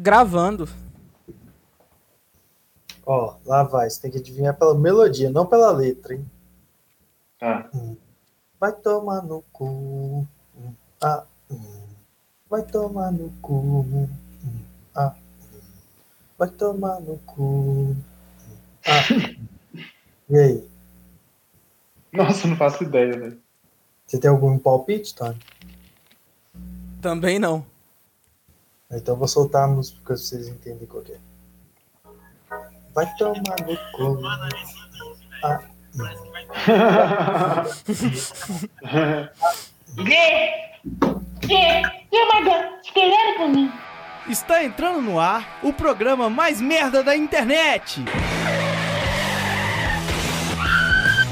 [0.00, 0.68] Gravando.
[3.04, 3.90] Ó, lá vai.
[3.90, 6.24] Você tem que adivinhar pela melodia, não pela letra, hein?
[7.38, 7.68] Tá.
[8.60, 9.64] Vai tomar no cu.
[10.56, 11.86] hum, Ah, hum.
[12.48, 13.54] vai tomar no cu.
[13.54, 14.08] hum,
[14.94, 15.60] Ah, hum.
[16.38, 17.42] vai tomar no cu.
[17.42, 17.96] hum,
[18.86, 19.02] Ah.
[19.12, 19.48] hum.
[20.30, 20.68] E aí?
[22.12, 23.40] Nossa, não faço ideia, velho.
[24.06, 25.38] Você tem algum palpite, Tony?
[27.02, 27.64] Também não.
[28.90, 31.18] Então eu vou soltar a música pra vocês entenderem qual que é.
[32.94, 34.18] Vai tomar no cu.
[35.44, 35.60] Ah,
[42.82, 43.70] esperando por mim.
[44.28, 48.02] Está entrando no ar o programa mais merda da internet.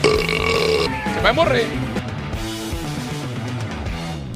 [0.03, 1.86] Você vai morrer.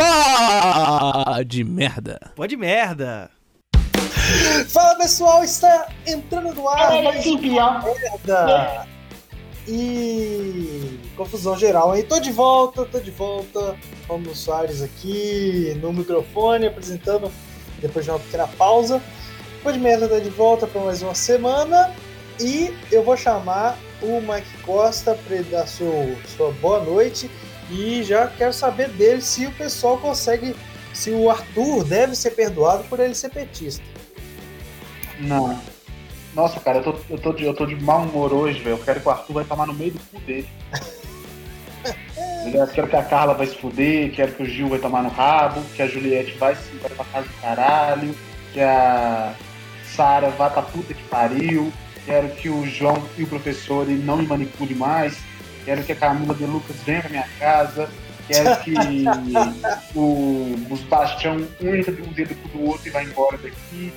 [0.01, 2.33] Pá de merda.
[2.35, 3.31] Pode merda.
[4.69, 7.85] Fala pessoal, está entrando no ar é mais pior.
[7.85, 8.87] merda.
[9.69, 12.03] E confusão geral, hein?
[12.09, 13.77] Tô de volta, tô de volta.
[14.09, 17.31] Romulo Soares aqui no microfone, apresentando
[17.79, 19.03] depois de uma pequena pausa.
[19.63, 21.95] Tô de merda tá de volta para mais uma semana.
[22.41, 27.31] E eu vou chamar o Mike Costa para ele dar seu, sua boa noite.
[27.71, 30.55] E já quero saber dele se o pessoal consegue.
[30.93, 33.83] Se o Arthur deve ser perdoado por ele ser petista.
[35.21, 35.59] Não.
[36.35, 38.77] Nossa, cara, eu tô, eu tô, de, eu tô de mau humor hoje, velho.
[38.77, 40.49] Eu quero que o Arthur vai tomar no meio do cu dele.
[42.53, 45.11] Eu quero que a Carla vai se fuder, quero que o Gil vai tomar no
[45.11, 48.15] rabo, que a Juliette vai se vai pra casa do caralho,
[48.53, 49.35] que a
[49.85, 51.73] Sara vá pra puta que pariu,
[52.07, 55.19] quero que o João e o professor não me manipule mais,
[55.65, 57.89] quero que a Camila de Lucas venha pra minha casa,
[58.29, 58.75] quero que
[59.95, 63.93] o, os Bastião um entra um dedo pro do outro e vai embora daqui.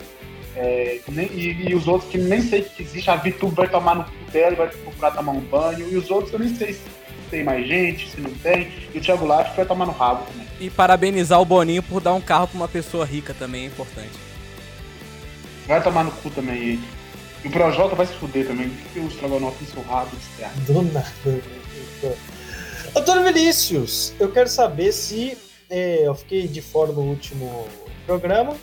[0.56, 3.96] É, nem- e, e os outros que nem sei que existe, a Vitu vai tomar
[3.96, 6.82] no cu dela, vai procurar tomar um banho, e os outros eu nem sei se
[7.32, 10.46] tem mais gente, se não tem, e o Thiago Life vai tomar no rabo também.
[10.60, 14.12] E parabenizar o Boninho por dar um carro pra uma pessoa rica também é importante.
[15.68, 16.84] Vai tomar no cu também ele.
[17.44, 20.56] E o Projota vai se fuder também, porque o Strogonoff em seu rabo estraga.
[20.62, 21.06] Do nada.
[22.96, 25.38] Antônio Vinícius, eu quero saber se
[25.70, 27.68] é, eu fiquei de fora no último
[28.06, 28.56] programa.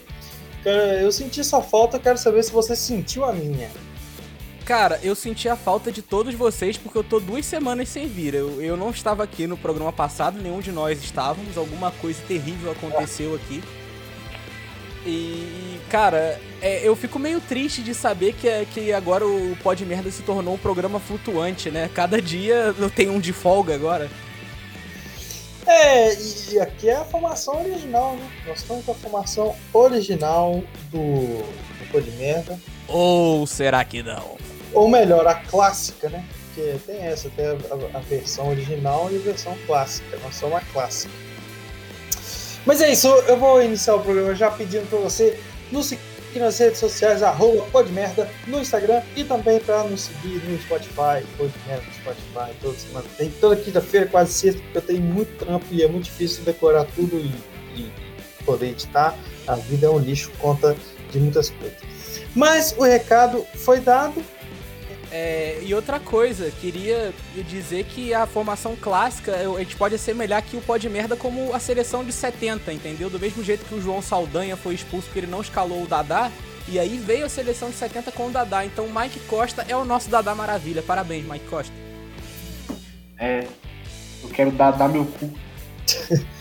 [0.64, 3.70] Eu senti sua falta, eu quero saber se você sentiu a minha.
[4.64, 8.34] Cara, eu senti a falta de todos vocês porque eu tô duas semanas sem vir.
[8.34, 11.56] Eu, eu não estava aqui no programa passado, nenhum de nós estávamos.
[11.56, 13.62] Alguma coisa terrível aconteceu aqui.
[15.06, 19.84] E, cara, é, eu fico meio triste de saber que, é- que agora o Pod
[19.86, 21.88] Merda se tornou um programa flutuante, né?
[21.94, 24.10] Cada dia eu tenho um de folga agora.
[25.66, 26.14] É,
[26.52, 28.28] e aqui é a formação original, né?
[28.46, 32.58] Nós estamos com a formação original do, do Pô de Merda.
[32.88, 34.36] Ou será que não?
[34.72, 36.24] Ou melhor, a clássica, né?
[36.54, 40.18] Porque tem essa, tem a, a- a versão original e a versão clássica.
[40.22, 41.12] Nós somos a clássica.
[42.66, 45.38] Mas é isso, eu vou iniciar o programa já pedindo para você
[45.72, 46.00] nos seguir
[46.36, 51.82] nas redes sociais, arroba Podmerda, no Instagram e também para nos seguir no Spotify, Podmerda
[51.86, 53.06] no Spotify, toda semana.
[53.16, 56.84] Tem toda quinta-feira, quase sexta, porque eu tenho muito trampo e é muito difícil decorar
[56.94, 57.32] tudo e,
[57.80, 57.90] e
[58.44, 59.16] poder editar.
[59.46, 60.76] A vida é um lixo, conta
[61.10, 61.78] de muitas coisas.
[62.34, 64.22] Mas o recado foi dado,
[65.12, 67.12] É, e outra coisa, queria
[67.48, 71.52] dizer que a formação clássica, a gente pode assemelhar aqui o pó de merda como
[71.52, 73.10] a seleção de 70, entendeu?
[73.10, 76.30] Do mesmo jeito que o João Saldanha foi expulso porque ele não escalou o Dadá,
[76.68, 78.64] e aí veio a seleção de 70 com o Dadá.
[78.64, 80.82] Então o Mike Costa é o nosso Dadá Maravilha.
[80.82, 81.72] Parabéns, Mike Costa.
[83.18, 83.46] É,
[84.22, 85.30] eu quero dar, dar meu cu.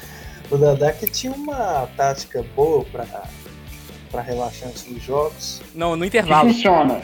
[0.51, 5.61] O Dadá que tinha uma tática boa para relaxar antes dos jogos.
[5.75, 6.51] Não, no Que intervalo.
[6.51, 7.03] funciona.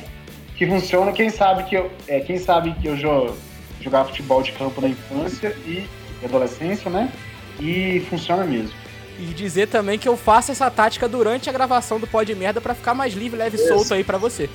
[0.57, 3.35] Que funciona, quem sabe que eu, é, quem sabe que eu jo-
[3.81, 5.85] jogava futebol de campo na infância e
[6.23, 7.11] adolescência, né?
[7.59, 8.73] E funciona mesmo.
[9.19, 12.59] E dizer também que eu faço essa tática durante a gravação do pó de merda
[12.59, 14.49] pra ficar mais livre, leve e solto aí pra você.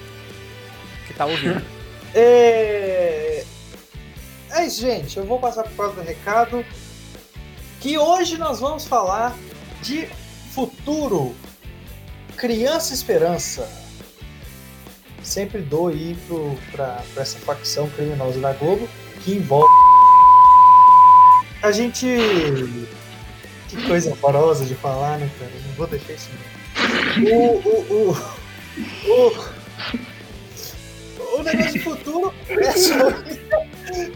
[1.06, 1.62] Que tá ouvindo.
[2.12, 3.44] É...
[4.50, 5.16] é isso, gente.
[5.16, 6.64] Eu vou passar para o próximo recado.
[7.80, 9.36] Que hoje nós vamos falar
[9.80, 10.08] de
[10.52, 11.32] futuro.
[12.36, 13.70] Criança Esperança.
[15.22, 16.16] Sempre dou aí
[16.72, 18.88] para essa facção criminosa da Globo
[19.22, 19.68] que envolve.
[21.62, 22.06] A gente.
[23.68, 25.52] Que coisa horrorosa de falar, né, cara?
[25.66, 26.30] Não vou deixar isso.
[27.30, 28.16] O, o, o,
[29.06, 29.32] o,
[31.38, 33.38] o negócio futuro é sobre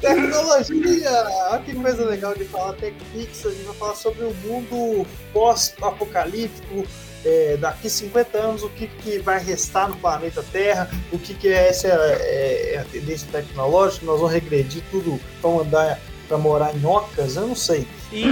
[0.01, 1.11] tecnologia.
[1.51, 2.75] Olha que coisa legal de falar.
[2.75, 6.87] TechPix, a gente vai falar sobre o mundo pós-apocalíptico,
[7.25, 11.49] é, daqui 50 anos o que, que vai restar no planeta Terra, o que, que
[11.49, 16.75] é essa é, é a tendência tecnológica, nós vamos regredir tudo para andar para morar
[16.75, 17.87] em ocas, eu não sei.
[18.11, 18.25] E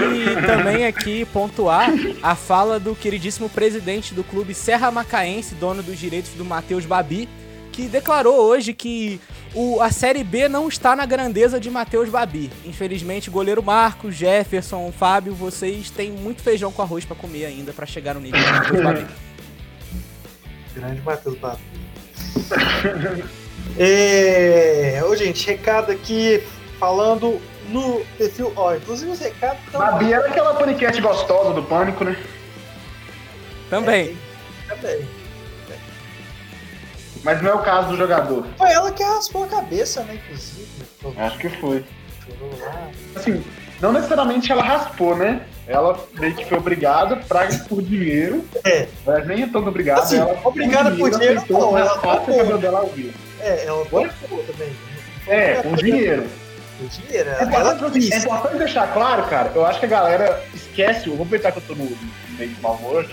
[0.47, 1.91] também aqui pontuar
[2.23, 7.29] a fala do queridíssimo presidente do clube Serra Macaense, dono dos direitos do Matheus Babi,
[7.73, 9.21] que declarou hoje que
[9.55, 12.51] o, a Série B não está na grandeza de Matheus Babi.
[12.65, 17.87] Infelizmente, goleiro Marcos, Jefferson, Fábio, vocês têm muito feijão com arroz para comer ainda para
[17.87, 19.07] chegar no nível de Matheus Babi.
[20.75, 21.63] Grande Matheus Babi.
[23.79, 25.03] é...
[25.05, 26.43] Ô, gente, recado aqui
[26.79, 28.53] falando no perfil.
[28.55, 29.81] Ó, inclusive os recados estão.
[29.81, 32.17] Babi era aquela paniquete gostosa do pânico, né?
[33.71, 34.17] Também.
[34.69, 35.22] É, também.
[37.23, 38.47] Mas não é o caso do jogador.
[38.59, 40.67] Foi ela que raspou a cabeça, né, inclusive.
[41.17, 41.85] Acho que foi.
[43.15, 43.43] Assim,
[43.81, 45.43] não necessariamente ela raspou, né?
[45.67, 48.45] Ela meio que foi obrigada pra por dinheiro.
[48.65, 48.89] É.
[49.07, 50.03] Mas nem é tanto obrigada.
[50.03, 52.35] Assim, ela, obrigada por dinheiro, aceitou não, ela raspar topou.
[52.35, 53.15] o cabelo dela ao vivo.
[53.41, 54.09] É, ela topou
[54.45, 54.73] também.
[55.27, 56.27] É, com dinheiro.
[56.81, 59.53] O dinheiro, É ela é importante deixar claro, cara.
[59.55, 61.07] Eu acho que a galera esquece.
[61.07, 61.97] Eu vou aproveitar que eu tô no, no
[62.37, 63.09] meio de mau humor.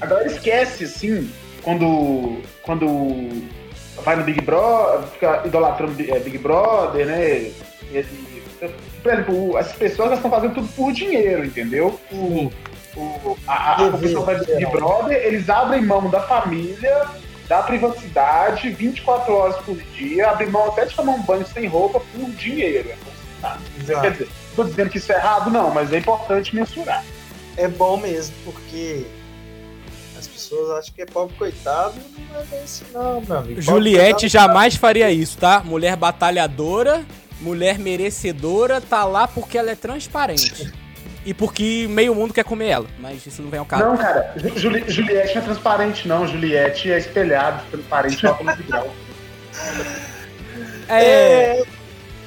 [0.00, 1.30] A galera esquece, assim,
[1.64, 2.42] quando.
[2.62, 3.42] Quando
[4.04, 7.50] vai no Big Brother, fica idolatrando é, Big Brother, né?
[9.02, 11.98] Por exemplo, as pessoas estão fazendo tudo por dinheiro, entendeu?
[12.10, 12.50] O,
[12.96, 17.06] o, a, a, a pessoa vai no Big Brother, eles abrem mão da família,
[17.48, 22.00] da privacidade, 24 horas por dia, abrem mão até de tomar um banho sem roupa
[22.00, 22.90] por dinheiro.
[22.90, 24.00] É.
[24.00, 27.04] Quer dizer, tô dizendo que isso é errado, não, mas é importante mensurar.
[27.56, 29.04] É bom mesmo, porque
[30.44, 33.54] pessoas acham que é pobre coitado e não é bem assim, não, meu amigo.
[33.54, 35.60] Pobre Juliette coitado- jamais faria isso, tá?
[35.64, 37.04] Mulher batalhadora,
[37.40, 40.72] mulher merecedora, tá lá porque ela é transparente.
[41.26, 43.82] E porque meio mundo quer comer ela, mas isso não vem ao caso.
[43.84, 46.26] Não, cara, Ju- Juli- Juliette não é transparente, não.
[46.28, 48.94] Juliette é espelhado, transparente, óculos de grau.
[50.88, 51.02] É,
[51.60, 51.62] É.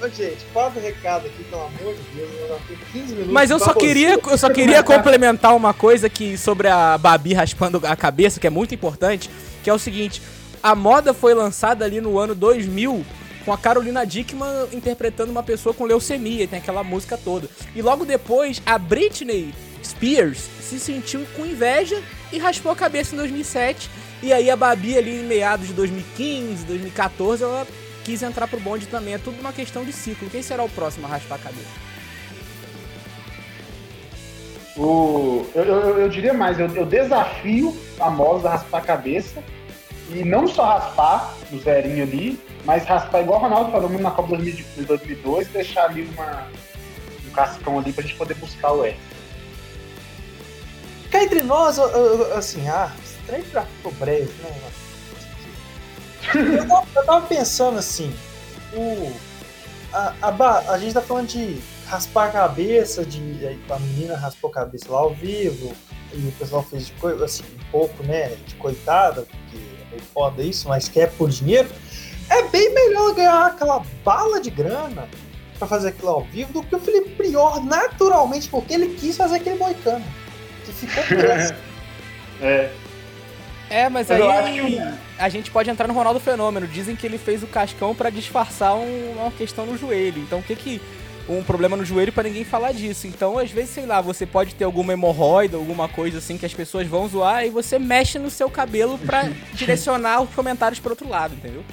[0.02, 3.34] Ô, gente, quatro recado aqui, pelo amor de Deus, eu já tenho 15 minutos.
[3.34, 3.80] mas eu só você.
[3.80, 8.46] queria, eu só queria complementar uma coisa que sobre a Babi raspando a cabeça, que
[8.46, 9.30] é muito importante,
[9.64, 10.22] que é o seguinte:
[10.62, 13.04] a moda foi lançada ali no ano 2000
[13.44, 17.50] com a Carolina Dickman interpretando uma pessoa com leucemia, tem aquela música toda.
[17.74, 19.54] E logo depois, a Britney
[19.84, 23.90] Spears se sentiu com inveja e raspou a cabeça em 2007.
[24.22, 27.66] E aí a Babi ali em meados de 2015, 2014, ela
[28.08, 29.16] quis entrar pro bonde também.
[29.16, 30.30] É tudo uma questão de ciclo.
[30.30, 31.68] Quem será o próximo a raspar a cabeça?
[34.78, 39.44] O, eu, eu- eu diria mais, eu, eu desafio a moda a raspar a cabeça
[40.10, 44.12] e não só raspar no zerinho ali, mas raspar igual o Ronaldo falou muito na
[44.12, 46.48] Copa 2000 de 2002 e deixar ali uma,
[47.28, 48.96] um cascão ali pra gente poder buscar o R.
[51.12, 51.78] Cá entre nós,
[52.38, 53.66] assim, ah, estranho pra
[54.00, 54.52] breve, né?
[56.34, 58.14] Eu tava, eu tava pensando assim,
[58.74, 59.12] o,
[59.94, 64.54] a, a, a gente tá falando de raspar a cabeça, de a menina raspou a
[64.54, 65.74] cabeça lá ao vivo,
[66.14, 70.02] e o pessoal fez de coisa, assim, um pouco, né, de coitada, porque é meio
[70.14, 71.70] foda isso, mas quer por dinheiro.
[72.30, 75.08] É bem melhor ganhar aquela bala de grana
[75.58, 79.38] pra fazer aquilo ao vivo do que o Felipe Prior, naturalmente, porque ele quis fazer
[79.38, 80.06] aquele moicano.
[80.66, 81.58] Que ficou péssimo.
[82.42, 82.70] É,
[83.70, 84.22] É, mas, aí
[85.20, 86.68] a gente pode entrar no Ronaldo Fenômeno.
[86.68, 90.22] Dizem que ele fez o cascão pra disfarçar um- uma questão no joelho.
[90.22, 90.82] Então o que que.
[91.30, 93.06] Um problema no joelho pra ninguém falar disso.
[93.06, 96.54] Então, às vezes, sei lá, você pode ter alguma hemorroida, alguma coisa assim que as
[96.54, 101.10] pessoas vão zoar e você mexe no seu cabelo pra direcionar os comentários pro outro
[101.10, 101.66] lado, entendeu?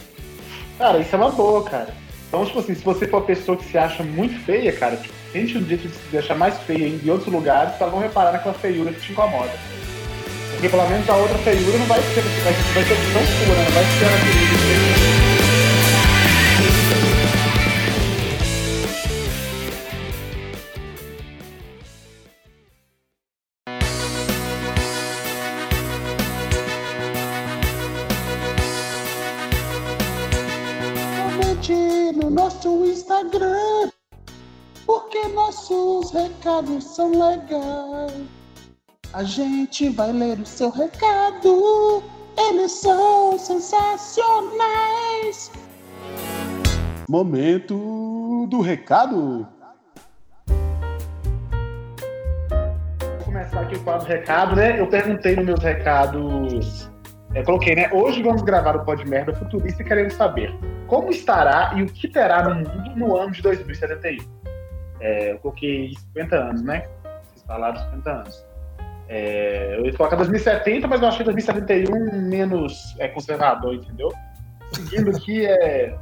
[0.77, 1.95] cara, isso é uma boa, cara.
[2.27, 5.15] Então, tipo assim, se você for uma pessoa que se acha muito feia, cara, tipo,
[5.33, 8.55] tente um jeito de se deixar mais feia em outros lugares pra não reparar naquela
[8.55, 9.53] feiura que te incomoda.
[10.65, 13.65] Porque pelo menos a outra feiura não vai ser, vai, vai ser tão né?
[13.65, 14.65] Não vai ser aquele.
[31.19, 31.77] Comente
[32.17, 33.91] no nosso Instagram,
[34.87, 38.44] porque nossos recados são legais.
[39.15, 42.03] A gente vai ler o seu recado,
[42.37, 44.03] eles são sensacionais.
[47.09, 49.47] Momento do recado.
[52.49, 54.81] Vou começar aqui o quadro recado, né?
[54.81, 56.91] Eu perguntei nos meus recados.
[57.37, 57.89] Eu coloquei, né?
[57.93, 60.53] Hoje vamos gravar o Pod Merda Futurista e queremos saber
[60.89, 64.29] como estará e o que terá no mundo no ano de 2071.
[64.99, 66.89] É, eu coloquei 50 anos, né?
[67.31, 68.54] Vocês falaram 50 anos.
[69.17, 74.13] É, eu ia colocar 2070, mas eu achei 2071 menos é, conservador, entendeu?
[74.73, 75.97] Seguindo aqui, é,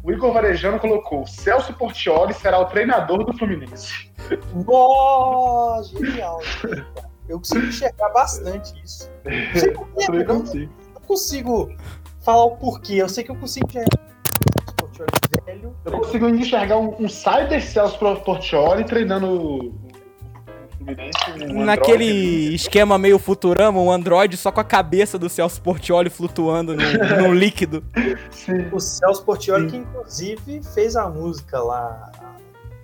[0.00, 4.08] o Igor Varejano colocou: Celso Portioli será o treinador do Fluminense.
[4.64, 6.40] Nossa, genial.
[7.28, 9.10] Eu consigo enxergar bastante isso.
[9.24, 10.72] Não sei por quê, Também eu não, consigo.
[10.94, 11.76] não consigo
[12.20, 12.94] falar o porquê.
[12.94, 13.98] Eu sei que eu consigo enxergar
[14.76, 15.10] Portioli
[15.46, 15.76] velho.
[15.84, 19.74] Eu consigo enxergar um, um cyber Celso Portioli treinando
[20.84, 21.18] Fluminense.
[21.30, 21.64] um Android.
[21.64, 26.82] Naquele esquema meio Futurama, um androide só com a cabeça do Celso Portioli flutuando no,
[27.28, 27.84] no líquido.
[28.30, 28.68] Sim.
[28.72, 32.32] O Celso Portioli, que inclusive fez a música lá há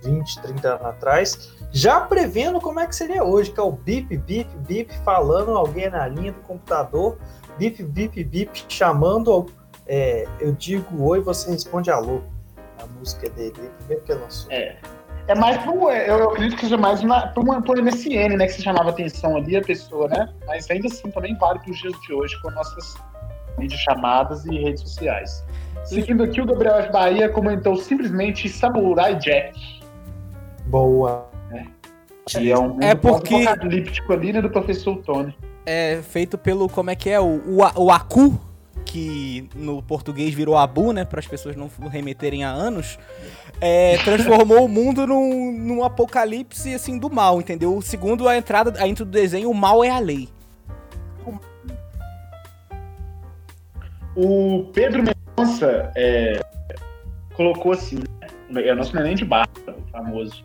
[0.07, 4.17] 20, 30 anos atrás, já prevendo como é que seria hoje, que é o bip,
[4.17, 7.17] bip, bip, falando alguém na linha do computador,
[7.57, 9.47] bip, bip, bip, chamando,
[9.85, 12.21] é, eu digo oi, você responde alô.
[12.81, 14.49] A música dele, primeiro que lançou.
[14.49, 14.77] É.
[15.29, 15.89] É mais pro.
[15.91, 18.47] Eu, eu acredito que seja mais uma, pro, uma, pro MSN, né?
[18.47, 20.27] Que se chamava atenção ali a pessoa, né?
[20.47, 22.95] Mas ainda assim também vale para os dias de hoje com nossas
[23.57, 25.45] videochamadas e redes sociais.
[25.85, 26.91] Seguindo aqui, o Gabriel F.
[26.91, 29.81] Bahia comentou simplesmente Samurai Jack.
[30.65, 31.29] Boa.
[32.27, 34.41] Que é um É mundo porque- apocalíptico ali, né?
[34.41, 35.35] Do professor Tony.
[35.65, 37.19] É feito pelo, como é que é?
[37.19, 38.39] O, o, o Aku,
[38.89, 41.05] que no português virou Abu, né?
[41.05, 42.97] Para as pessoas não remeterem a anos.
[43.61, 47.79] É, transformou o mundo num, num apocalipse, assim, do mal, entendeu?
[47.81, 50.27] Segundo a entrada, a intro do desenho, o mal é a lei.
[54.15, 56.39] O Pedro Mendonça é,
[57.35, 57.99] colocou assim,
[58.55, 59.47] é o nosso neném de barra,
[59.91, 60.43] famoso.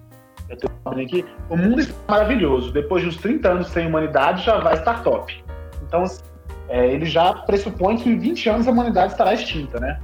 [0.51, 2.71] Eu tô falando aqui, o mundo está maravilhoso.
[2.73, 5.43] Depois de uns 30 anos sem humanidade, já vai estar top.
[5.87, 6.23] Então, assim,
[6.69, 10.01] é, ele já pressupõe que em 20 anos a humanidade estará extinta, né?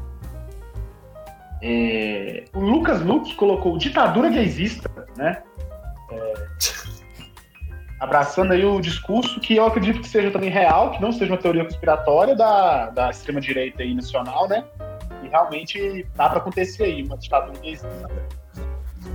[1.62, 5.42] É, o Lucas Luke colocou ditadura gaysista, né?
[6.10, 6.34] É,
[8.00, 11.38] abraçando aí o discurso que eu acredito que seja também real, que não seja uma
[11.38, 14.64] teoria conspiratória da, da extrema-direita aí nacional, né?
[15.22, 17.88] E realmente dá para acontecer aí uma ditadura gaysista.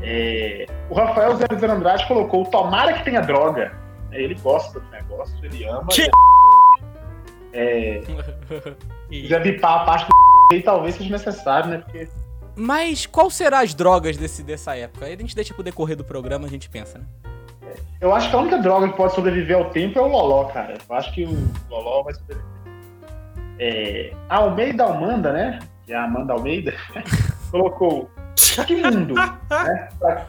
[0.01, 3.73] É, o Rafael Zé Zé Andrade colocou tomara que tenha droga.
[4.11, 5.87] É, Ele gosta do negócio, ele ama.
[5.87, 6.09] Que-
[7.55, 8.01] É,
[9.09, 10.15] quiser bipar a parte do
[10.51, 11.77] aí talvez seja necessário, né?
[11.77, 12.07] Porque
[12.55, 15.05] Mas qual será as drogas desse, dessa época?
[15.05, 17.05] Aí a gente deixa pro decorrer do programa, a gente pensa, né?
[18.01, 20.77] eu acho que a única droga que pode sobreviver ao tempo é o Loló, cara.
[20.87, 22.45] Eu acho que o Loló vai sobreviver.
[23.57, 25.59] É, a Almeida Almanda, né?
[25.85, 26.73] Que é a Amanda Almeida,
[27.51, 28.09] colocou
[28.67, 29.89] que mundo, né?
[29.97, 30.27] Pra,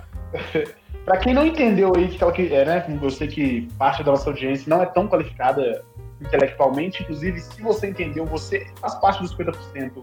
[1.04, 2.98] pra quem não entendeu aí que ela que é, né?
[3.02, 5.84] Eu sei que parte da nossa audiência não é tão qualificada
[6.20, 10.02] intelectualmente, inclusive, se você entendeu, você faz parte dos 50%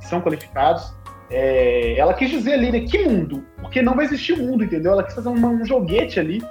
[0.00, 0.92] que são qualificados.
[1.30, 3.44] É, ela quis dizer ali, né, que mundo?
[3.60, 4.92] Porque não vai existir mundo, entendeu?
[4.92, 6.42] Ela quis fazer uma- um joguete ali,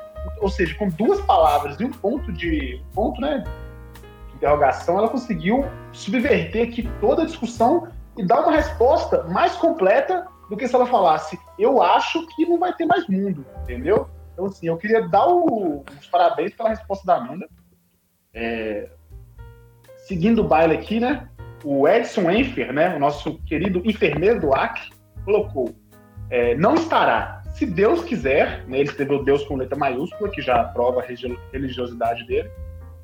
[0.41, 3.43] ou seja, com duas palavras e um ponto de um ponto, né,
[4.29, 10.25] de interrogação, ela conseguiu subverter aqui toda a discussão e dar uma resposta mais completa
[10.49, 14.09] do que se ela falasse, eu acho que não vai ter mais mundo, entendeu?
[14.33, 17.47] Então, assim, eu queria dar o- os parabéns pela resposta da Amanda.
[18.33, 18.89] É,
[20.03, 21.27] seguindo o baile aqui, né?
[21.63, 22.95] O Edson Enfer, né?
[22.95, 24.89] O nosso querido enfermeiro do Acre,
[25.25, 25.73] colocou:
[26.29, 27.41] é, não estará.
[27.53, 31.37] Se Deus quiser, né, ele escreveu Deus com letra maiúscula, que já prova a religi-
[31.51, 32.49] religiosidade dele.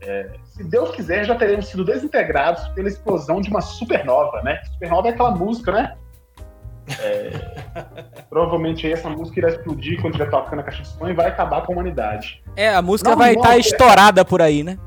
[0.01, 4.61] É, se Deus quiser, já teremos sido desintegrados pela explosão de uma supernova, né?
[4.73, 5.95] Supernova é aquela música, né?
[6.99, 7.29] É,
[8.29, 11.27] provavelmente aí essa música irá explodir quando estiver tocando a caixa de som e vai
[11.27, 12.41] acabar com a humanidade.
[12.55, 14.77] É, a música Não, vai estar é- estourada por aí, né?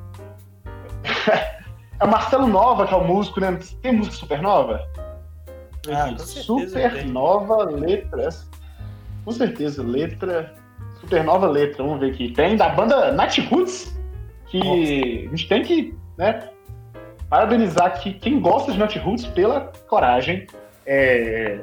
[2.02, 3.56] É Marcelo Nova, que é o músico, né?
[3.80, 4.84] Tem música Supernova?
[5.88, 6.26] Ah, com tem.
[6.26, 8.50] Supernova Letras.
[9.24, 10.52] Com certeza, letra.
[10.98, 12.32] Supernova Letra, vamos ver aqui.
[12.32, 13.96] Tem da banda Nat Roots,
[14.46, 16.48] que a gente tem que, né?
[17.28, 20.48] Parabenizar aqui quem gosta de Nat Roots pela coragem.
[20.84, 21.60] É,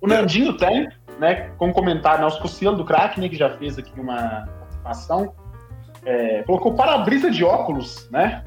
[0.00, 0.88] O Nandinho tem,
[1.18, 1.50] né?
[1.58, 3.28] Como comentário, nosso Cossielo do Crack, né?
[3.28, 5.34] Que já fez aqui uma participação.
[6.06, 8.42] É, colocou para-brisa de óculos, né?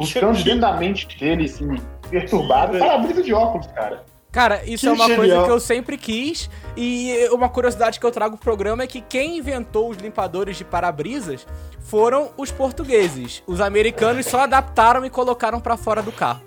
[0.00, 1.76] Buscando de dentro da mente dele, assim,
[2.10, 2.78] perturbado.
[2.78, 4.04] Para-brisa de óculos, cara.
[4.32, 5.44] Cara, isso Que é uma coisa genial.
[5.44, 6.48] que eu sempre quis.
[6.76, 10.64] E uma curiosidade que eu trago pro programa é que quem inventou os limpadores de
[10.64, 11.46] para-brisas
[11.80, 13.42] foram os portugueses.
[13.46, 16.40] Os americanos só adaptaram e colocaram pra fora do carro.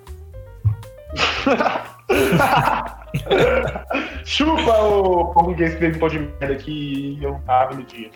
[4.24, 8.10] Chupa o português que veio pôr de merda que eu não tava no dia.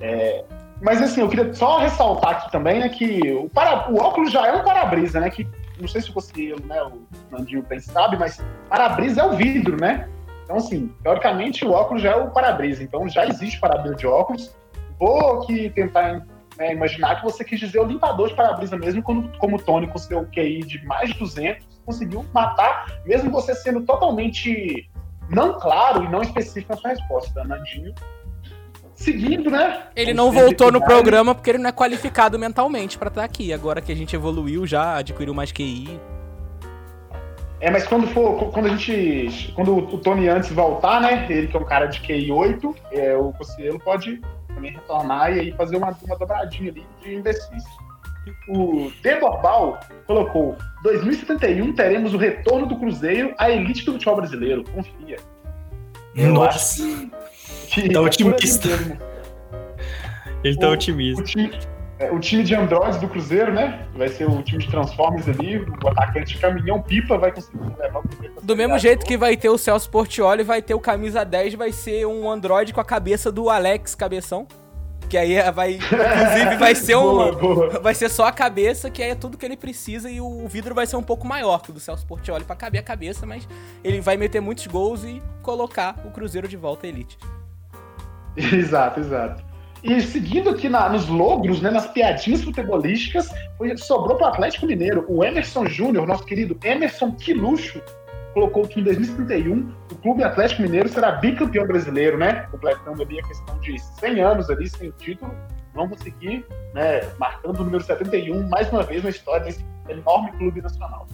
[0.00, 0.42] É,
[0.82, 4.46] mas assim, eu queria só ressaltar aqui também, né, que o, para, o óculos já
[4.46, 5.46] é um para-brisa, né, que
[5.80, 10.08] não sei se você, né, o Nandinho bem sabe, mas para-brisa é o vidro, né?
[10.44, 14.54] Então, assim, teoricamente o óculos já é o para-brisa, então já existe para-brisa de óculos.
[14.98, 16.24] Vou aqui tentar
[16.58, 19.86] né, imaginar que você quis dizer o limpador de para-brisa mesmo, quando, como o Tony,
[19.86, 24.88] com seu QI de mais de 200, conseguiu matar, mesmo você sendo totalmente
[25.30, 27.94] não claro e não específico na sua resposta, Nandinho.
[29.02, 29.82] Seguindo, né?
[29.96, 33.52] Ele não voltou no programa porque ele não é qualificado mentalmente pra estar aqui.
[33.52, 36.00] Agora que a gente evoluiu já, adquiriu mais QI.
[37.60, 41.56] É, mas quando for, quando a gente, quando o Tony antes voltar, né, ele que
[41.56, 44.20] é um cara de QI 8, é, o Cossielo pode
[44.54, 47.64] também retornar e aí fazer uma, uma dobradinha ali de imbecis.
[48.48, 55.16] O Deborbal colocou 2071 teremos o retorno do Cruzeiro à elite do futebol brasileiro, confia.
[56.14, 57.10] Eu Nossa, Que
[57.92, 58.68] Tá é otimista.
[58.68, 58.98] mesmo.
[60.44, 61.22] ele tá o- otimista.
[61.22, 61.58] O time,
[61.98, 63.86] é, o time de androides do Cruzeiro, né?
[63.94, 68.02] Vai ser o time de Transformers ali, o atacante caminhão pipa vai conseguir levar o
[68.08, 71.54] Cruzeiro Do mesmo jeito que vai ter o Celso Portioli, vai ter o camisa 10,
[71.54, 74.46] vai ser um androide com a cabeça do Alex Cabeção.
[75.08, 75.74] Que aí é- vai.
[75.74, 77.32] Inclusive, vai ser Boa, uma.
[77.32, 77.80] boa.
[77.80, 80.74] Vai ser só a cabeça, que aí é tudo que ele precisa, e o vidro
[80.74, 83.46] vai ser um pouco maior que o do Celso Portioli pra caber a cabeça, mas
[83.84, 87.18] ele vai meter muitos gols e colocar o Cruzeiro de volta à elite.
[88.54, 89.42] Exato, exato.
[89.82, 94.66] E seguindo aqui na- nos logros, né, nas piadinhas futebolísticas, foi- sobrou para o Atlético
[94.66, 95.04] Mineiro.
[95.08, 97.82] O Emerson Júnior, nosso querido Emerson Quiluxo,
[98.32, 102.46] colocou que em 2031 o Clube Atlético Mineiro será bicampeão brasileiro, né?
[102.50, 105.34] Completando ali a questão de 100 anos ali sem o título.
[105.74, 110.62] Vamos conseguir, né, marcando o número 71 mais uma vez na história desse enorme clube
[110.62, 111.06] nacional.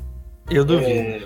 [0.51, 0.91] Eu duvido.
[0.91, 1.23] É,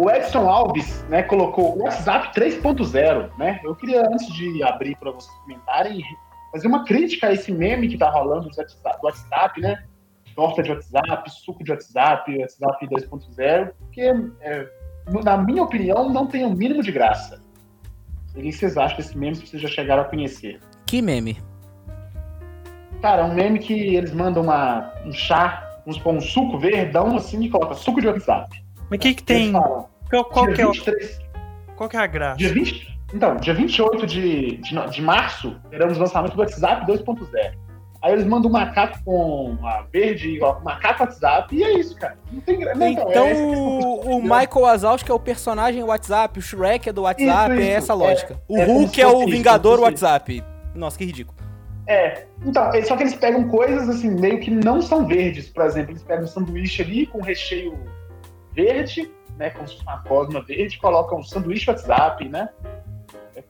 [0.00, 3.60] O Edson Alves, né, colocou o WhatsApp 3.0, né?
[3.62, 6.02] Eu queria, antes de abrir para vocês comentarem,
[6.50, 9.84] fazer uma crítica a esse meme que tá rolando do WhatsApp, do WhatsApp, né?
[10.34, 14.00] Torta de WhatsApp, suco de WhatsApp, WhatsApp 2.0, porque,
[14.40, 14.66] é,
[15.22, 17.42] na minha opinião, não tem o mínimo de graça.
[18.34, 20.60] O que vocês acham desse meme, se vocês já chegaram a conhecer?
[20.86, 21.36] Que meme.
[23.02, 27.16] Cara, é um meme que eles mandam uma, um chá, vamos supor, um suco verdão,
[27.16, 28.64] assim, e coloca suco de WhatsApp.
[28.88, 29.52] Mas o que que tem?
[29.52, 31.18] falam, Qual, qual que é, o- 23,
[31.76, 32.36] qual que é a graça?
[32.36, 37.52] Dia 20, então, dia 28 de, de, de março, teremos o lançamento do WhatsApp 2.0.
[38.02, 42.16] Aí eles mandam um macaco com a verde, ó, macaco WhatsApp, e é isso, cara.
[42.32, 45.82] Não tem gra- não, Então, é questão o, o Michael Wazowski que é o personagem
[45.82, 47.76] WhatsApp, o Shrek é do WhatsApp, Isso, é isso.
[47.76, 48.40] essa a lógica.
[48.48, 50.42] o é Hulk se é o Vingador fosse WhatsApp.
[50.74, 51.36] Nossa, que ridículo.
[51.86, 55.50] É, então, é só que eles pegam coisas assim, meio que não são verdes.
[55.50, 57.78] Por exemplo, eles pegam um sanduíche ali com recheio
[58.54, 59.50] verde, né?
[59.50, 62.50] Como se fosse uma cosma verde, colocam um sanduíche WhatsApp, né?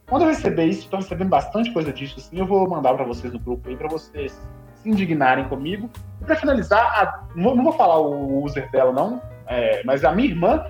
[0.08, 3.32] Quando eu receber isso, estou recebendo bastante coisa disso, assim, eu vou mandar para vocês
[3.32, 4.40] no grupo aí, para vocês
[4.76, 5.90] se indignarem comigo.
[6.20, 10.04] E para finalizar, a- não, vou, não vou falar o user dela, não, é, mas
[10.04, 10.64] a minha irmã,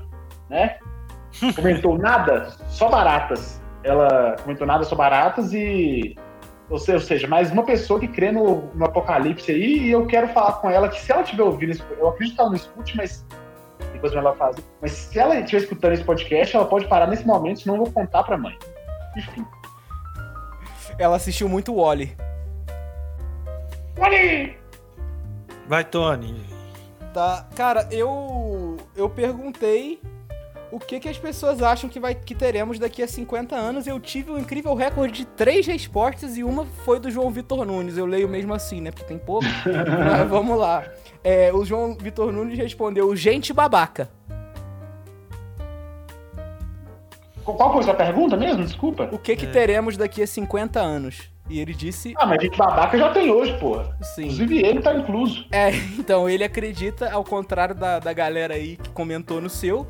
[0.49, 0.79] né?
[1.55, 3.61] Comentou nada, só baratas.
[3.83, 6.17] Ela comentou nada, só baratas e
[6.69, 10.07] ou se- ou seja, mais uma pessoa que crê no, no apocalipse aí, e eu
[10.07, 12.97] quero falar com ela que se ela estiver ouvindo eu acredito que ela não escute,
[12.97, 13.27] mas
[13.93, 14.57] depois ela faz.
[14.81, 17.93] Mas se ela estiver escutando esse podcast, ela pode parar nesse momento, senão eu vou
[17.93, 18.57] contar pra mãe.
[19.17, 19.45] Enfim.
[20.99, 22.17] Ela assistiu muito o Wally.
[25.67, 26.45] Vai, Tony.
[27.13, 30.01] Tá, cara, eu eu perguntei
[30.71, 33.87] o que que as pessoas acham que vai que teremos daqui a 50 anos.
[33.87, 37.97] Eu tive um incrível recorde de três respostas e uma foi do João Vitor Nunes.
[37.97, 38.91] Eu leio mesmo assim, né?
[38.91, 39.47] Porque tem pouco.
[39.67, 40.85] Mas vamos lá.
[41.23, 44.11] É, o João Vitor Nunes respondeu gente babaca.
[47.45, 48.65] Qual foi a pergunta mesmo?
[48.65, 49.09] Desculpa.
[49.13, 51.31] O que que teremos daqui a 50 anos?
[51.49, 53.97] E ele disse Ah, mas gente babaca já tem hoje, porra.
[54.01, 54.23] sim.
[54.25, 55.45] Inclusive ele tá incluso.
[55.51, 59.87] É, então ele acredita, ao contrário da, da galera aí que comentou no seu,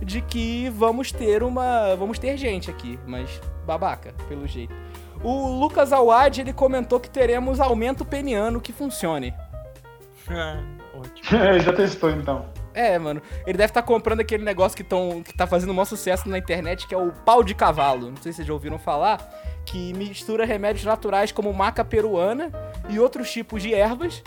[0.00, 1.94] de que vamos ter uma.
[1.94, 4.74] Vamos ter gente aqui, mas babaca, pelo jeito.
[5.22, 9.34] O Lucas Awad, ele comentou que teremos aumento peniano que funcione.
[10.30, 10.62] Ah,
[10.94, 11.38] ótimo.
[11.62, 12.46] já testou então.
[12.72, 15.84] É, mano, ele deve estar comprando aquele negócio que, tão, que tá fazendo o maior
[15.84, 18.10] sucesso na internet, que é o pau de cavalo.
[18.10, 19.18] Não sei se vocês já ouviram falar.
[19.64, 22.50] Que mistura remédios naturais como maca peruana
[22.88, 24.22] e outros tipos de ervas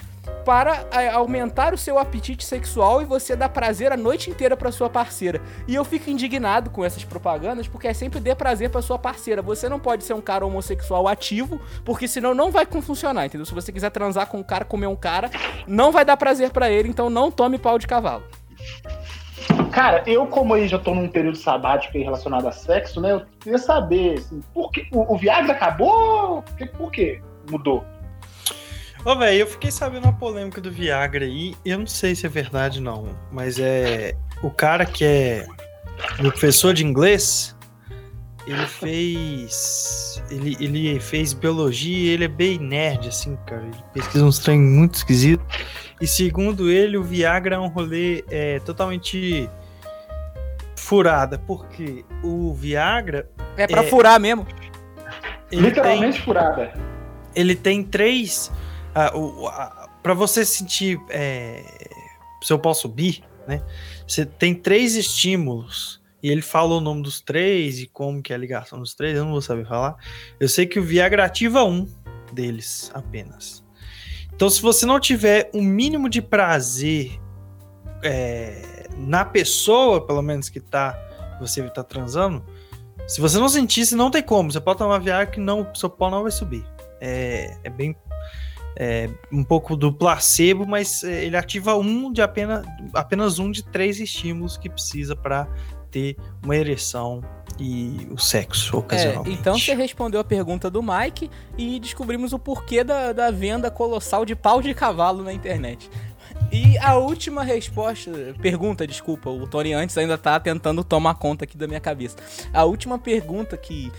[0.46, 4.72] para é, aumentar o seu apetite sexual e você dar prazer a noite inteira pra
[4.72, 5.42] sua parceira.
[5.68, 9.42] E eu fico indignado com essas propagandas porque é sempre dê prazer pra sua parceira.
[9.42, 13.46] Você não pode ser um cara homossexual ativo, porque senão não vai funcionar, entendeu?
[13.46, 15.30] Se você quiser transar com um cara, comer um cara,
[15.68, 18.24] não vai dar prazer pra ele, então não tome pau de cavalo.
[19.72, 23.12] Cara, eu como aí já tô num período sabático relacionado a sexo, né?
[23.14, 26.44] Eu queria saber, assim, por que o, o Viagra acabou?
[26.78, 27.86] Por que mudou?
[29.08, 31.56] Ô, velho, eu fiquei sabendo a polêmica do Viagra aí.
[31.64, 33.18] Eu não sei se é verdade, não.
[33.32, 34.14] Mas é.
[34.44, 35.48] O cara que é
[36.20, 37.56] meu professor de inglês,
[38.46, 40.22] ele fez.
[40.30, 43.62] Ele, ele fez biologia e ele é bem nerd, assim, cara.
[43.64, 45.46] Ele pesquisa uns trem muito esquisito.
[46.02, 49.50] E segundo ele, o Viagra é um rolê é, totalmente
[50.76, 53.30] furada, porque o Viagra.
[53.56, 53.88] É pra É.
[53.88, 54.46] furar mesmo.
[55.50, 56.74] Ele tem, Literalmente furada.
[57.34, 58.52] ele tem três.
[58.98, 61.00] Ah, o- a- pra você sentir.
[61.10, 61.64] É,
[62.42, 63.62] se eu posso subir, né?
[64.08, 66.02] Você tem três estímulos.
[66.22, 69.16] E ele fala o nome dos três e como que é a ligação dos três,
[69.16, 69.96] eu não vou saber falar.
[70.40, 71.88] Eu sei que o Viagra ativa um
[72.34, 73.64] deles apenas.
[74.34, 77.20] Então, se você não tiver um mínimo de prazer
[78.04, 80.98] é, na pessoa, pelo menos que tá,
[81.40, 82.44] você tá transando,
[83.08, 84.52] se você não sentisse, não tem como.
[84.52, 86.66] Você pode tomar Viagra que não, seu pau não vai subir.
[87.00, 87.96] É, é bem.
[88.80, 93.64] É um pouco do placebo, mas é, ele ativa um de apenas, apenas um de
[93.64, 95.48] três estímulos que precisa para
[95.90, 97.24] ter uma ereção
[97.60, 99.40] e o sexo É, ocasionalmente.
[99.40, 104.26] então você respondeu a pergunta do Mike e descobrimos o porquê da, da venda colossal
[104.26, 105.90] de pau de cavalo na internet.
[106.52, 108.12] E a última resposta,
[108.42, 112.18] pergunta, desculpa, o Tony antes ainda tá tentando tomar conta aqui da minha cabeça.
[112.54, 113.92] A última pergunta que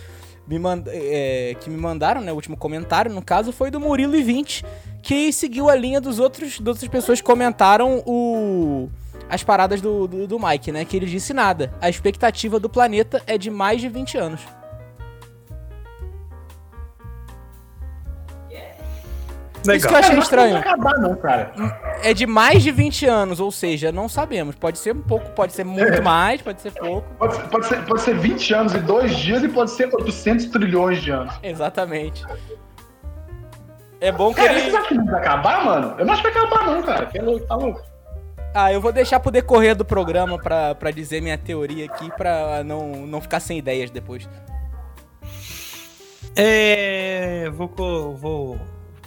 [0.48, 4.16] me, manda, é, que me mandaram, né, o último comentário, no caso, foi do Murilo
[4.16, 4.64] e 20,
[5.02, 8.88] que seguiu a linha dos outros, das outras pessoas que comentaram o
[9.28, 10.86] as paradas do, do, do Mike, né?
[10.86, 11.70] Que ele disse nada.
[11.82, 14.40] A expectativa do planeta é de mais de 20 anos.
[19.76, 20.54] Isso que eu achei Cara, estranho.
[20.54, 21.52] Não vai acabar, não, cara.
[22.02, 24.54] É de mais de 20 anos, ou seja, não sabemos.
[24.54, 27.06] Pode ser um pouco, pode ser muito mais, pode ser pouco.
[27.18, 30.46] Pode, ser- pode ser, pode ser 20 anos e 2 dias e pode ser 800
[30.46, 31.34] trilhões de anos.
[31.42, 32.24] Exatamente.
[34.00, 34.60] É bom que Cara, ele.
[34.62, 35.94] vocês acham que não vai acabar, mano?
[35.98, 37.06] Eu não acho que vai acabar, não, cara.
[37.06, 37.82] Que é louco, tá louco.
[38.54, 42.62] Ah, eu vou deixar pro decorrer do programa pra, pra dizer minha teoria aqui, pra
[42.64, 44.28] não, não ficar sem ideias depois.
[46.36, 47.68] É, vou,
[48.16, 48.58] vou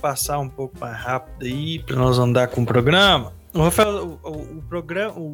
[0.02, 3.34] passar um pouco mais rápido aí para nós andar com o programa.
[3.54, 5.34] O Rafael, o, o- o programa, o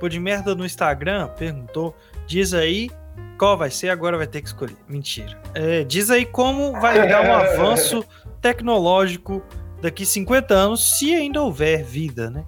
[0.00, 1.94] Pô de Merda no Instagram perguntou,
[2.26, 2.90] diz aí
[3.38, 4.76] qual vai ser, agora vai ter que escolher.
[4.88, 5.38] Mentira.
[5.54, 8.04] É, diz aí como vai dar um avanço
[8.40, 9.42] tecnológico
[9.80, 12.44] daqui 50 anos, se ainda houver vida, né?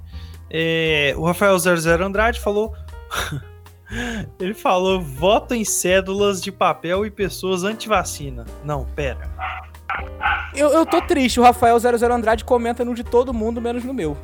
[0.51, 2.75] É, o Rafael 00 Andrade falou
[4.39, 8.45] Ele falou: voto em cédulas de papel e pessoas anti-vacina.
[8.65, 9.29] Não, pera.
[10.55, 13.95] Eu, eu tô triste, o Rafael 00 Andrade comenta no de todo mundo, menos no
[13.95, 14.17] meu.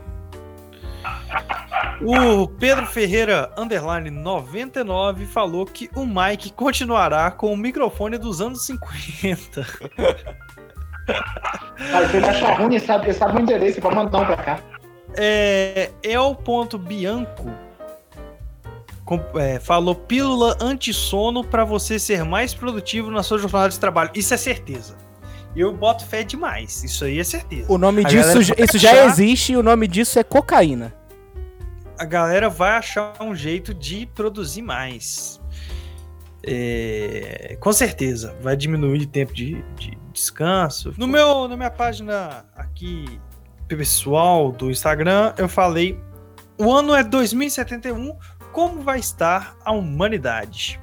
[2.03, 8.67] O Pedro Ferreira, underline 99, falou que o Mike continuará com o microfone dos anos
[8.67, 9.67] 50.
[11.91, 14.37] Cara, se ele achar ruim, ele sabe, ele sabe o endereço pra mandar um pra
[14.37, 14.61] cá.
[15.17, 17.51] É, El.Bianco
[19.05, 24.11] com- é, falou pílula anti-sono para você ser mais produtivo na sua jornada de trabalho.
[24.15, 24.97] Isso é certeza.
[25.57, 26.85] Eu boto fé demais.
[26.85, 27.73] Isso aí é certeza.
[27.73, 30.95] O nome A disso, isso já achar- existe e o nome disso é cocaína.
[31.99, 35.41] a galera vai achar um jeito de produzir mais.
[36.49, 40.95] É, com certeza, vai diminuir o tempo de, de descanso.
[40.97, 43.19] No meu, na minha página aqui
[43.67, 45.99] pessoal do Instagram, eu falei:
[46.59, 48.17] o ano é 2071,
[48.53, 50.81] como vai estar a humanidade?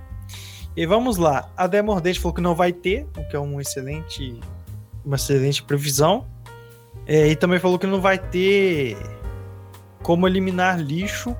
[0.75, 4.39] E vamos lá, a Demordente falou que não vai ter, o que é um excelente,
[5.05, 6.25] uma excelente previsão.
[7.05, 8.97] É, e também falou que não vai ter
[10.01, 11.35] como eliminar lixo,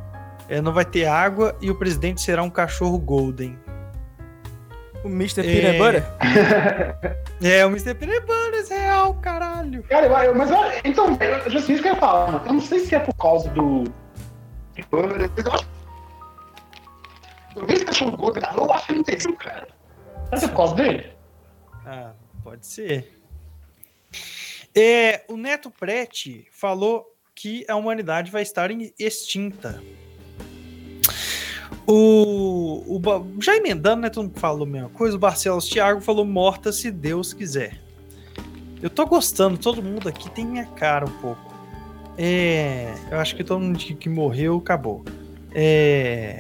[0.50, 3.58] é, não vai ter água e o presidente será um cachorro golden.
[5.04, 5.42] O Mr.
[5.42, 5.44] É.
[5.44, 7.24] Peanut Butter?
[7.44, 7.94] É, o Mr.
[7.94, 9.84] Peanut Butter é real, caralho.
[9.84, 12.46] Cara, eu, eu- mas eu, então, eu, assim, isso que eu ia falar, mano.
[12.46, 13.84] Eu não sei se é por causa do.
[14.78, 15.68] Eu acho.
[17.56, 19.68] Eu vi esse cachorro gordo, eu acho que não tem isso, cara.
[20.30, 21.10] Será que é por causa dele?
[21.86, 22.12] Ah,
[22.44, 23.22] pode ser.
[24.76, 27.06] É, o Neto Prete falou
[27.36, 29.82] que a humanidade vai estar extinta.
[31.86, 34.10] O, o já emendando, né?
[34.10, 35.16] Todo mundo falou a mesma coisa.
[35.16, 37.80] O Barcelos Thiago falou morta se Deus quiser.
[38.82, 41.54] Eu tô gostando, todo mundo aqui tem minha cara um pouco.
[42.18, 45.04] É, eu acho que todo mundo que, que morreu acabou.
[45.54, 46.40] É,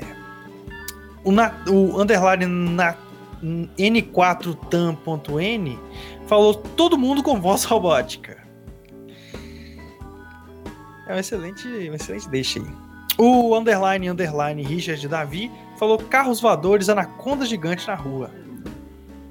[1.23, 2.95] o, na, o underline na,
[3.77, 5.79] N4tam.n
[6.33, 8.41] falou todo mundo com voz robótica.
[11.07, 12.65] É um excelente, um excelente deixa aí.
[13.19, 18.31] O underline underline Richard Davi falou carros voadores, anaconda gigante na rua.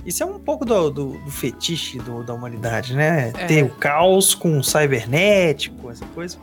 [0.06, 3.32] Isso é um pouco do, do, do fetiche do- da humanidade, né?
[3.36, 3.46] É.
[3.46, 6.38] Ter o caos com o cybernético, essa coisa.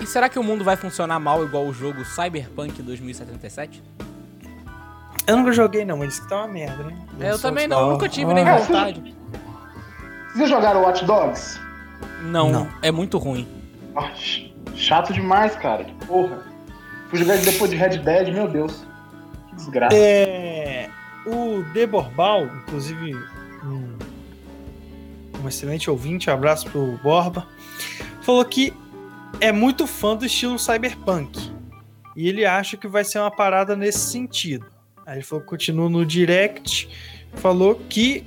[0.00, 3.82] E será que o mundo vai funcionar mal igual o jogo Cyberpunk 2077?
[5.26, 6.96] Eu nunca joguei, não, mas disse que tá uma merda, né?
[7.20, 9.14] É, eu também sou- não, nunca tive nem Ah, vontade.
[10.34, 11.58] Vocês jogaram Watch Dogs?
[12.22, 12.68] Não, Não.
[12.82, 13.46] é muito ruim.
[13.96, 15.84] Ah, ch- chato demais, cara.
[15.84, 16.42] Que porra.
[17.08, 18.84] Fui jogar depois de Red Dead, meu Deus.
[19.48, 19.96] Que desgraça.
[19.96, 20.88] É,
[21.26, 23.14] o Deborbal, inclusive
[23.64, 23.94] um,
[25.42, 27.46] um excelente ouvinte, abraço pro Borba,
[28.22, 28.72] falou que
[29.40, 31.50] é muito fã do estilo cyberpunk.
[32.14, 34.66] E ele acha que vai ser uma parada nesse sentido.
[35.06, 36.88] Aí ele falou, continua no direct,
[37.34, 38.24] falou que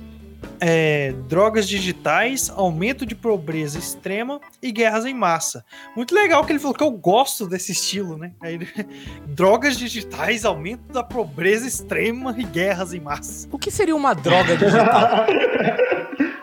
[0.60, 5.64] é, drogas digitais, aumento de pobreza extrema e guerras em massa.
[5.96, 8.32] Muito legal que ele falou que eu gosto desse estilo, né?
[8.40, 8.58] Aí
[9.26, 13.48] drogas digitais, aumento da pobreza extrema e guerras em massa.
[13.50, 15.26] O que seria uma droga digital?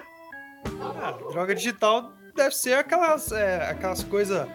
[1.02, 4.48] Ah, droga digital deve ser aquelas, é, aquelas coisas.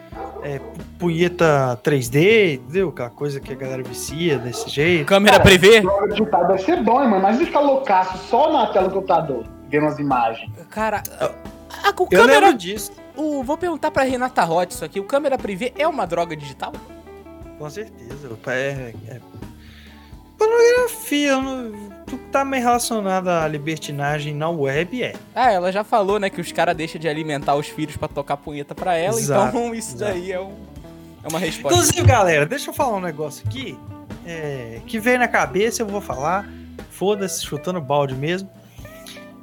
[0.43, 2.89] É, pu- punheta 3D, entendeu?
[2.89, 5.07] Aquela coisa que a galera vicia desse jeito.
[5.07, 5.81] Câmera Cara, privê?
[5.81, 7.21] Droga digital deve ser bom, mano.
[7.23, 10.51] Mas ficar loucaço só na tela do computador, vendo as imagens.
[10.71, 12.41] Cara, a, o Eu câmera.
[12.47, 14.99] lembro disso, O, vou perguntar pra Renata Roth isso aqui.
[14.99, 16.73] O câmera privê é uma droga digital?
[17.59, 18.29] com certeza.
[18.49, 19.21] É, é...
[20.49, 21.35] Pornografia,
[22.07, 25.15] que tá meio relacionado à libertinagem na web é.
[25.35, 28.37] Ah, ela já falou, né, que os caras deixam de alimentar os filhos pra tocar
[28.37, 30.13] punheta pra ela, Exato, então isso exato.
[30.13, 30.53] daí é, um,
[31.23, 31.79] é uma resposta.
[31.79, 33.79] Inclusive, galera, deixa eu falar um negócio aqui
[34.27, 36.49] é, que veio na cabeça, eu vou falar.
[36.91, 38.49] Foda-se, chutando balde mesmo.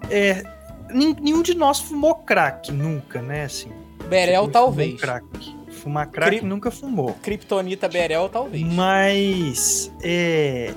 [0.09, 0.41] É,
[0.89, 3.43] nenhum de nós fumou crack nunca, né?
[3.43, 3.69] Assim,
[4.07, 4.99] Berel, Tipo, talvez.
[5.01, 5.55] Crack.
[5.69, 7.13] Fumar crack Cri- nunca fumou.
[7.21, 8.63] Kryptonita Berel, talvez.
[8.63, 10.73] Mas, é.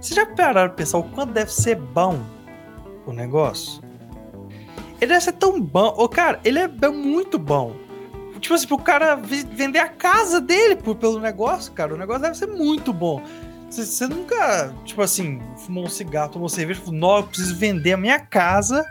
[0.00, 2.20] Vocês já pararam pensar o quanto deve ser bom
[3.06, 3.82] o negócio?
[5.00, 5.94] Ele deve ser tão bom.
[5.96, 7.74] Ô, cara, ele é muito bom.
[8.40, 12.36] Tipo assim, pro cara vender a casa dele por, pelo negócio, cara, o negócio deve
[12.36, 13.22] ser muito bom.
[13.68, 17.96] Você, nunca, tipo assim, fumou um cigarro, tomou cerveja, falou, não, eu preciso vender a
[17.96, 18.86] minha casa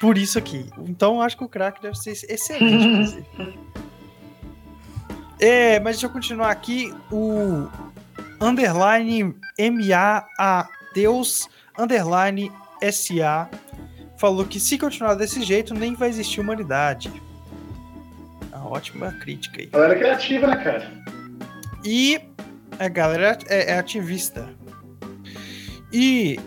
[0.00, 0.66] por isso aqui.
[0.86, 3.24] Então eu acho que o crack deve ser excelente.
[5.40, 6.92] É, mas deixa eu continuar aqui.
[7.12, 7.68] O
[8.40, 11.48] underline MA Deus
[11.78, 12.50] underline
[12.90, 13.48] SA
[14.16, 17.10] falou que se continuar desse jeito, nem vai existir humanidade.
[18.52, 19.66] Uma ótima crítica aí.
[19.66, 20.92] Galera criativa, né, cara?
[21.84, 22.20] E
[22.78, 24.48] a galera é, é ativista.
[25.92, 26.38] E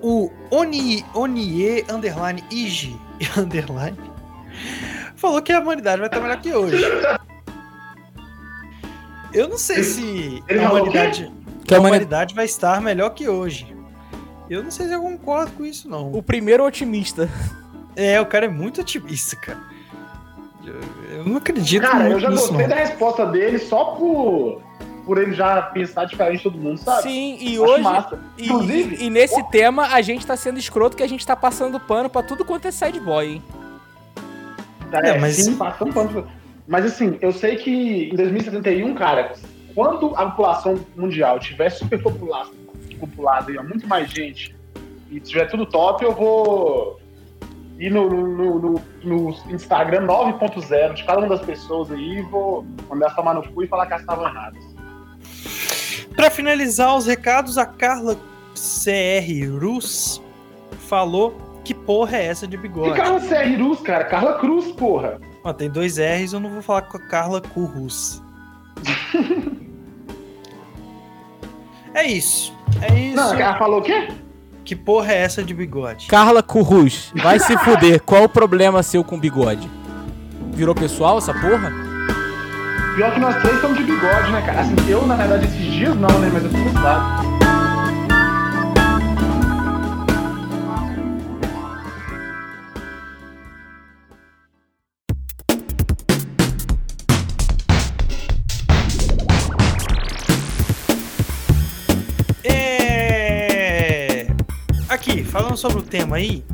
[0.00, 2.98] o Oni, Onie underline Igi
[3.36, 3.96] underline
[5.14, 6.82] falou que a humanidade vai estar melhor que hoje.
[9.32, 11.32] Eu não sei se ele a humanidade,
[11.66, 13.74] Que a a humani- humanidade vai estar melhor que hoje.
[14.50, 16.12] Eu não sei se eu concordo com isso, não.
[16.12, 17.28] O primeiro otimista.
[17.96, 19.60] É, o cara é muito otimista, cara.
[20.64, 22.68] Eu, eu não acredito Cara, eu já nisso, gostei não.
[22.68, 24.62] da resposta dele só por,
[25.04, 27.02] por ele já pensar diferente de todo mundo, sabe?
[27.02, 27.82] Sim, e Acho hoje.
[27.82, 28.20] massa.
[28.38, 31.34] E, Inclusive, e- e nesse tema a gente tá sendo escroto que a gente tá
[31.36, 33.42] passando pano pra tudo quanto é sad boy, hein?
[34.92, 36.26] É, É, mas- sim, passa um ponto.
[36.66, 39.32] Mas assim, eu sei que em 2071, cara,
[39.74, 42.50] quando a população mundial tiver superpopulada
[43.00, 44.54] populada e muito mais gente
[45.10, 47.00] e tiver tudo top, eu vou
[47.78, 52.64] ir no, no, no- no Instagram 9.0 de cada uma das pessoas aí e vou
[52.88, 54.62] mandar tomar no cu e falar que elas estavam erradas.
[56.14, 58.14] Pra finalizar os recados, a Carla
[58.54, 60.22] CR Rus
[60.88, 62.94] falou que porra é essa de Que bigode.
[62.96, 64.04] Carla CR Rus, cara?
[64.04, 65.20] Carla Cruz, porra.
[65.44, 68.22] Ó, tem dois R's, eu não vou falar com a Carla Currus.
[71.94, 72.54] é isso.
[72.80, 73.16] É isso.
[73.16, 74.08] Não, ela falou o quê?
[74.64, 76.06] Que porra é essa de bigode?
[76.06, 78.00] Carla Currus, vai se fuder.
[78.02, 79.68] Qual o problema seu com bigode?
[80.52, 81.72] Virou pessoal essa porra?
[82.94, 84.60] Pior que nós três estamos de bigode, né, cara?
[84.60, 86.30] Assim, eu, na verdade, esses dias não, né?
[86.32, 87.41] Mas eu fico claro.
[105.62, 106.44] Sobre o tema aí.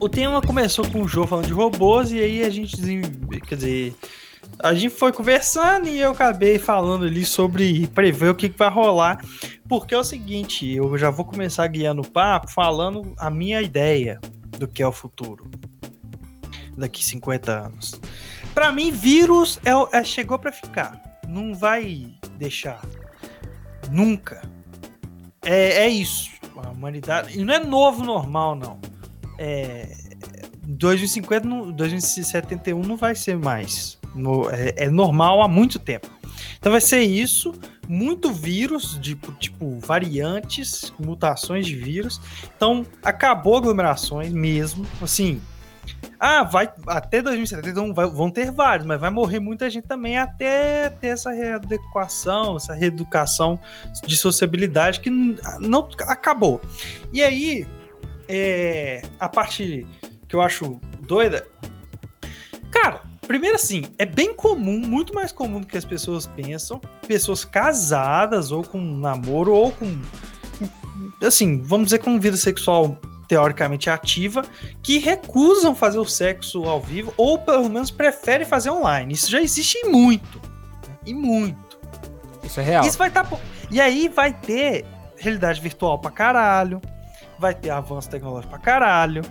[0.00, 2.74] O tema começou com o João falando de robôs e aí a gente,
[3.46, 3.94] quer dizer,
[4.58, 8.70] a gente foi conversando e eu acabei falando ali sobre prever o que que vai
[8.70, 9.22] rolar.
[9.68, 14.18] Porque é o seguinte, eu já vou começar guiando o papo falando a minha ideia
[14.58, 15.50] do que é o futuro.
[16.74, 18.00] Daqui 50 anos.
[18.54, 21.20] Pra mim, vírus é, é- chegou pra ficar.
[21.28, 22.80] Não vai deixar.
[23.90, 24.40] Nunca.
[25.44, 26.35] É, é isso.
[26.64, 27.38] A humanidade.
[27.38, 28.78] E não é novo normal, não.
[29.38, 29.94] É.
[30.68, 33.98] 2050, não- 2071 não vai ser mais.
[34.14, 36.08] No- é, é normal há muito tempo.
[36.58, 37.54] Então vai ser isso.
[37.88, 42.20] muito vírus, tipo, tipo variantes, mutações de vírus.
[42.56, 44.84] Então, acabou aglomerações mesmo.
[45.00, 45.40] Assim,
[46.18, 50.16] ah, vai até 2070 então vai- vão ter vários, mas vai morrer muita gente também
[50.18, 53.58] até ter essa readequação, essa reeducação
[54.06, 56.60] de sociabilidade que n- não acabou.
[57.12, 57.66] E aí,
[58.28, 59.86] é, a parte
[60.26, 61.46] que eu acho doida,
[62.70, 67.44] cara, primeiro assim, é bem comum, muito mais comum do que as pessoas pensam, pessoas
[67.44, 70.00] casadas ou com namoro ou com
[71.22, 74.44] assim, vamos dizer com vida sexual teoricamente ativa,
[74.82, 79.14] que recusam fazer o sexo ao vivo ou pelo menos preferem fazer online.
[79.14, 80.38] Isso já existe e muito.
[80.88, 80.94] né?
[81.04, 81.78] E muito.
[82.42, 82.86] Isso é real.
[82.86, 83.28] Isso vai estar.
[83.70, 84.84] e aí vai ter
[85.16, 86.80] realidade virtual pra caralho.
[87.38, 89.22] Vai ter avanço tecnológico pra caralho.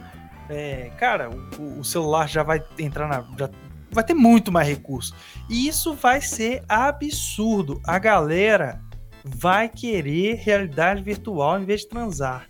[0.50, 3.26] É, cara, o, o celular já vai entrar na.
[3.38, 3.50] já
[3.92, 5.16] vai ter muito mais recurso.
[5.50, 7.82] E isso vai ser absurdo.
[7.86, 8.80] A galera
[9.24, 12.48] vai querer realidade virtual em vez de transar.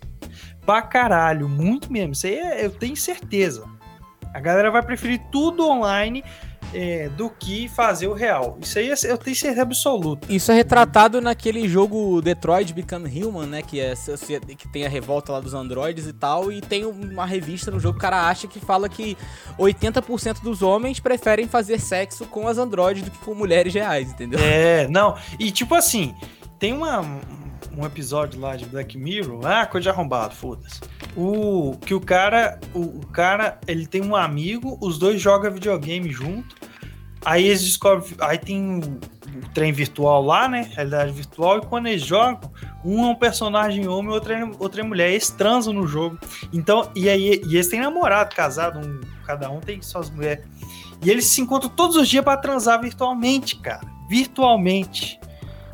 [0.65, 2.13] Pra caralho, muito mesmo.
[2.13, 3.65] Isso aí é- eu tenho certeza.
[4.33, 6.23] A galera vai preferir tudo online
[6.73, 8.57] é, do que fazer o real.
[8.59, 10.27] Isso aí é- eu tenho certeza absoluta.
[10.29, 13.61] Isso é retratado naquele jogo Detroit Become Human, né?
[13.61, 13.93] Que, é,
[14.57, 16.51] que tem a revolta lá dos androides e tal.
[16.51, 19.15] E tem uma revista no jogo que o cara acha que fala que
[19.57, 24.39] 80% dos homens preferem fazer sexo com as androides do que com mulheres reais, entendeu?
[24.41, 25.15] É, não.
[25.39, 26.13] E tipo assim,
[26.59, 27.01] tem uma,
[27.77, 30.81] um episódio lá de Black Mirror, ah, coisa de arrombado, foda-se.
[31.15, 36.11] O que o cara, o, o cara, ele tem um amigo, os dois jogam videogame
[36.11, 36.55] junto.
[37.23, 40.69] Aí eles descobrem, aí tem o, o trem virtual lá, né?
[40.73, 42.51] Realidade virtual, e quando eles jogam,
[42.83, 45.09] um é um personagem homem e outro é, outro é mulher.
[45.09, 46.19] Eles transam no jogo.
[46.53, 50.45] Então, e aí, e eles têm namorado, casado, um, cada um tem suas mulheres.
[51.03, 53.81] E eles se encontram todos os dias pra transar virtualmente, cara.
[54.07, 55.19] Virtualmente.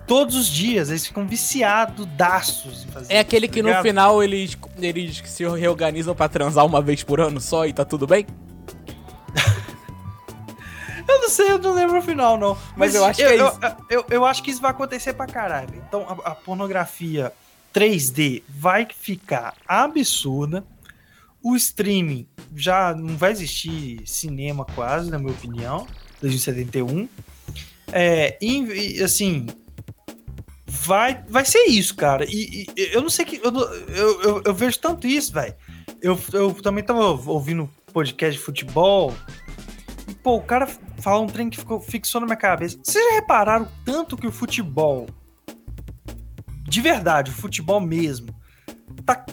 [0.07, 0.89] Todos os dias.
[0.89, 3.83] Eles ficam viciados, daços É aquele isso, que tá no ligado?
[3.83, 8.05] final eles, eles se reorganizam pra transar uma vez por ano só e tá tudo
[8.07, 8.25] bem?
[11.07, 12.57] Eu não sei, eu não lembro o final, não.
[12.75, 13.59] Mas eu acho que é eu, isso.
[13.61, 15.81] Eu, eu, eu acho que isso vai acontecer pra caralho.
[15.87, 17.33] Então, a, a pornografia
[17.73, 20.63] 3D vai ficar absurda.
[21.43, 25.87] O streaming já não vai existir cinema quase, na minha opinião,
[26.21, 27.09] 2071.
[27.91, 29.47] É, e, e, assim,
[30.71, 32.25] vai, vai ser isso, cara.
[32.25, 33.41] E, e eu não sei que.
[33.43, 35.53] Eu, eu, eu, eu vejo tanto isso, velho.
[36.01, 39.13] Eu, eu também tava ouvindo podcast de futebol.
[40.07, 40.65] E, pô, o cara
[40.99, 42.79] fala um trem que ficou, fixou na minha cabeça.
[42.81, 45.07] Vocês já repararam tanto que o futebol.
[46.63, 48.33] De verdade, o futebol mesmo.
[49.05, 49.25] Tá,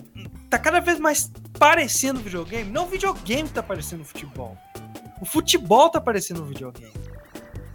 [0.51, 2.69] tá cada vez mais parecendo videogame?
[2.69, 4.59] Não o videogame tá parecendo futebol.
[5.21, 6.93] O futebol tá parecendo videogame.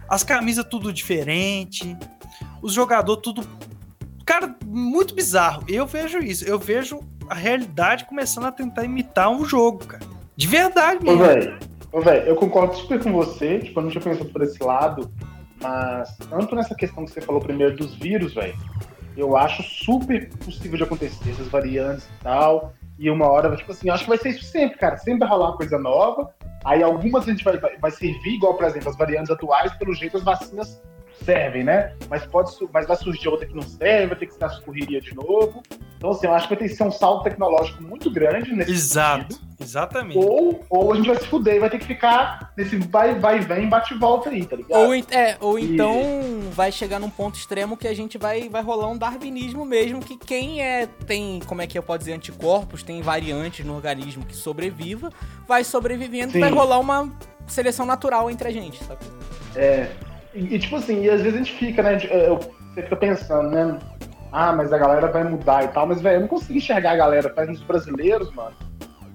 [0.06, 1.96] As camisas tudo diferente.
[2.64, 3.46] Os jogadores tudo.
[4.24, 5.62] Cara, muito bizarro.
[5.68, 6.46] Eu vejo isso.
[6.46, 6.98] Eu vejo
[7.28, 10.02] a realidade começando a tentar imitar um jogo, cara.
[10.34, 11.22] De verdade mesmo.
[11.22, 11.58] velho,
[11.92, 15.12] ô, velho, eu concordo super com você, tipo, eu não tinha pensado por esse lado,
[15.60, 18.56] mas tanto nessa questão que você falou primeiro dos vírus, velho,
[19.14, 23.90] eu acho super possível de acontecer, essas variantes e tal, e uma hora, tipo assim,
[23.90, 27.28] acho que vai ser isso sempre, cara, sempre vai rolar uma coisa nova, aí algumas
[27.28, 30.24] a gente vai, vai, vai servir, igual, por exemplo, as variantes atuais, pelo jeito as
[30.24, 30.82] vacinas
[31.24, 31.92] servem, né?
[32.08, 35.00] Mas pode, mas vai surgir outra que não serve, vai ter que ser a correria
[35.00, 35.62] de novo.
[35.96, 38.72] Então, assim, eu acho que vai ter que ser um salto tecnológico muito grande nesse
[38.72, 39.48] Exato, sentido.
[39.58, 40.18] exatamente.
[40.18, 43.38] Ou, ou a gente vai se fuder e vai ter que ficar nesse vai, vai,
[43.40, 44.80] vem, bate e volta aí, tá ligado?
[44.86, 45.94] Ou, é, ou E- então
[46.52, 50.18] vai chegar num ponto extremo que a gente vai, vai rolar um darwinismo mesmo, que
[50.18, 54.36] quem é tem, como é que eu posso dizer, anticorpos, tem variantes no organismo que
[54.36, 55.10] sobreviva,
[55.48, 56.38] vai sobrevivendo Sim.
[56.38, 57.10] e vai rolar uma
[57.46, 59.00] seleção natural entre a gente, sabe?
[59.56, 59.88] É,
[60.34, 61.96] e, e, tipo assim, e às vezes a gente fica, né?
[61.96, 62.38] de- eu-
[62.74, 63.78] você fica pensando, né?
[64.32, 66.96] Ah, mas a galera vai mudar e tal, mas, velho, eu não consigo enxergar a
[66.96, 68.54] galera, faz uns brasileiros, mano,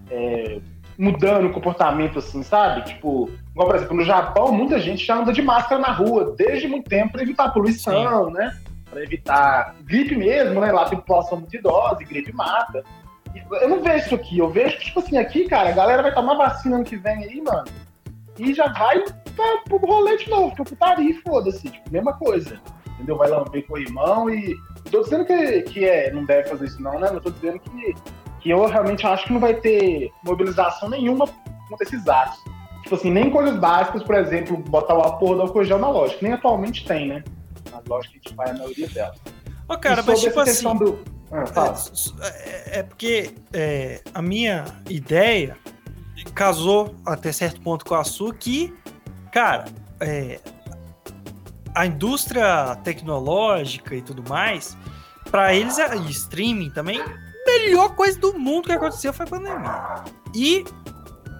[0.09, 0.59] é,
[0.97, 2.83] mudando o comportamento, assim, sabe?
[2.83, 6.67] Tipo, igual, por exemplo, no Japão, muita gente já anda de máscara na rua desde
[6.67, 8.57] muito tempo pra evitar poluição, né?
[8.89, 10.71] Pra evitar gripe mesmo, né?
[10.71, 12.83] Lá tem população muito idosa gripe mata.
[13.61, 16.13] Eu não vejo isso aqui, eu vejo que, tipo assim, aqui, cara, a galera vai
[16.13, 17.65] tomar vacina ano que vem aí, mano,
[18.39, 22.59] e já vai pra, pro rolê de novo, pra putaria e foda-se, tipo, mesma coisa.
[22.95, 23.17] Entendeu?
[23.17, 24.55] Vai lamber com o irmão e.
[24.91, 27.09] Tô dizendo que, que é, não deve fazer isso, não, né?
[27.11, 27.93] Não tô dizendo que,
[28.41, 31.25] que eu realmente acho que não vai ter mobilização nenhuma
[31.69, 32.39] contra esses atos.
[32.83, 36.15] Tipo assim, nem coisas básicas, por exemplo, botar o porra do álcool gel na loja,
[36.15, 37.23] que nem atualmente tem, né?
[37.71, 39.17] Na loja que a gente vai a maioria delas.
[39.67, 40.75] Ô, cara, E mas tipo assim.
[40.75, 40.99] do.
[41.31, 41.75] Ah, fala.
[42.21, 45.55] É, é porque é, a minha ideia
[46.33, 48.73] casou até certo ponto com a sua que,
[49.31, 49.65] cara,
[49.99, 50.39] é,
[51.75, 54.77] a indústria tecnológica e tudo mais,
[55.29, 57.01] pra eles, é- e streaming também,
[57.45, 60.03] melhor coisa do mundo que aconteceu foi a pandemia.
[60.33, 60.63] E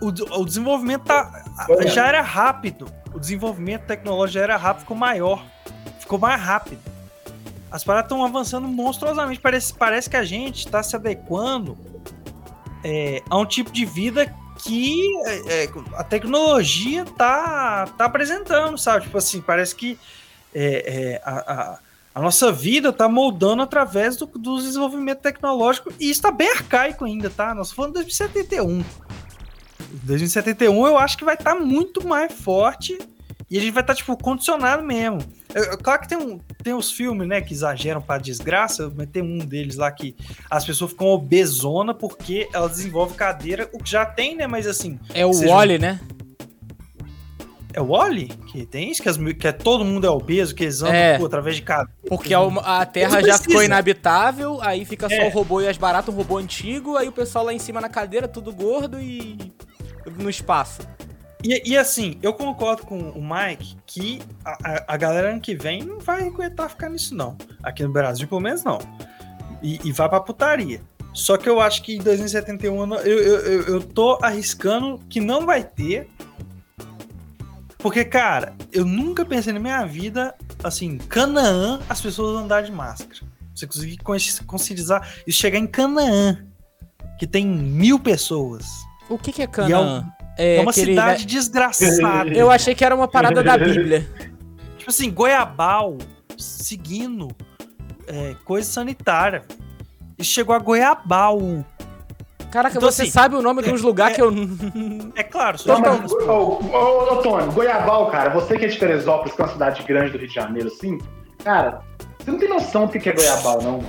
[0.01, 0.07] o,
[0.39, 1.43] o desenvolvimento tá,
[1.87, 2.91] já era rápido.
[3.13, 5.43] O desenvolvimento tecnológico já era rápido, ficou maior.
[5.99, 6.79] Ficou mais rápido.
[7.71, 9.39] As paradas estão avançando monstruosamente.
[9.39, 11.77] Parece, parece que a gente está se adequando
[12.83, 14.33] é, a um tipo de vida
[14.63, 19.03] que é, é, a tecnologia tá, tá apresentando, sabe?
[19.05, 19.97] Tipo assim, parece que
[20.53, 20.83] é,
[21.15, 21.79] é, a, a-
[22.15, 27.05] a nossa vida tá moldando através do, do desenvolvimento tecnológico e isso tá bem arcaico
[27.05, 27.53] ainda, tá?
[27.55, 28.83] Nós falando de 2071.
[30.03, 32.97] 2071 eu acho que vai estar muito mais forte
[33.49, 35.19] e a gente vai estar, tipo, condicionado mesmo.
[35.81, 39.39] Claro que tem, um, tem os filmes, né, que exageram pra desgraça, mas tem um
[39.39, 40.15] deles lá que
[40.49, 44.99] as pessoas ficam obesona porque elas desenvolvem cadeira, o que já tem, né, mas assim...
[45.13, 45.99] É o seja- Wally, né?
[47.71, 49.01] É o Wally que tem isso?
[49.01, 51.17] Que, as- que é, todo mundo é obeso, que eles andam É.
[51.19, 51.91] pô, através de cadeira.
[52.07, 55.27] Porque a, a Terra já ficou inabitável, aí fica só É.
[55.27, 57.87] o robô e as baratas, um robô antigo, aí o pessoal lá em cima na
[57.87, 59.37] cadeira, tudo gordo e
[60.17, 60.79] no espaço.
[61.43, 65.83] E, e assim, eu concordo com o Mike que a, a- galera ano que vem
[65.83, 67.37] não vai aguentar ficar nisso, não.
[67.63, 68.79] Aqui no Brasil, pelo menos, não.
[69.61, 70.81] E, e vai pra putaria.
[71.13, 75.45] Só que eu acho que em 2071 eu, eu, eu, eu, tô arriscando que não
[75.45, 76.09] vai ter.
[77.77, 83.21] Porque, cara, eu nunca pensei na minha vida, assim, Canaã, as pessoas andar de máscara.
[83.55, 86.45] Você conseguir consci- conscientizar isso chegar em Canaã,
[87.17, 88.65] que tem mil pessoas.
[89.09, 89.49] O que, que é E
[90.39, 92.29] é, é uma aquele- cidade desgraçada.
[92.29, 94.07] Eu achei que era uma parada da Bíblia.
[94.77, 95.97] Tipo assim, Goiabal
[96.37, 97.27] seguindo
[98.07, 99.43] é, coisa sanitária.
[100.17, 101.39] E chegou a Goiabal.
[102.51, 104.33] Caraca, Então, você assim, sabe o nome de uns lugares é- que eu.
[105.15, 109.41] É claro, só ô, ô, ô, Tony, Goiabal, cara, você que é de Teresópolis, que
[109.41, 110.97] é uma cidade grande do Rio de Janeiro, assim,
[111.43, 111.81] cara,
[112.17, 113.79] você não tem noção do que que é Goiabal, não.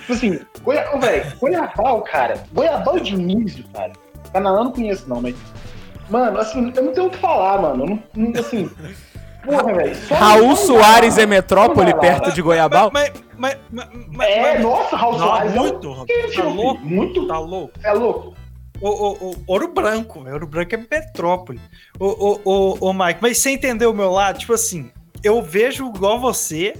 [0.00, 0.88] Tipo assim, Goia...
[0.94, 3.92] ô, velho, Goiabal, cara, Goiabal de Dionísio, cara,
[4.32, 5.34] Canaã eu não conheço, não, mas.
[6.08, 7.84] Mano, assim, eu não tenho o que falar, mano.
[7.84, 8.02] Eu não,
[8.32, 8.70] não- assim.
[9.44, 9.96] Porra, velho.
[10.08, 11.98] Raul Soares é metrópole lá.
[11.98, 12.90] perto de Goiabal?
[12.92, 15.54] Mas, mas, mas, mas, É, mas- nossa, Raul Não, Soares.
[15.54, 16.80] é um muito, quente, tá louco?
[16.84, 17.26] Muito.
[17.26, 17.72] tá louco.
[17.82, 18.34] É louco.
[18.80, 20.34] O, o, o- Ouro Branco, velho.
[20.34, 21.60] Ouro Branco é metrópole.
[21.98, 24.38] O, o, o, o Mike, mas você entendeu o meu lado?
[24.38, 24.90] Tipo assim,
[25.22, 26.74] eu vejo igual você,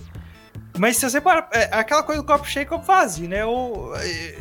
[0.78, 1.48] mas se você parar.
[1.52, 3.42] É aquela coisa do copo cheio e copo vazio, né?
[3.42, 3.92] Eu,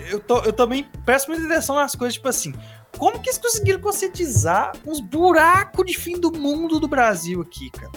[0.10, 2.54] eu, tô, eu também presto muita atenção nas coisas, tipo assim.
[2.98, 7.92] Como que eles conseguiram conscientizar uns buracos de fim do mundo do Brasil aqui, cara?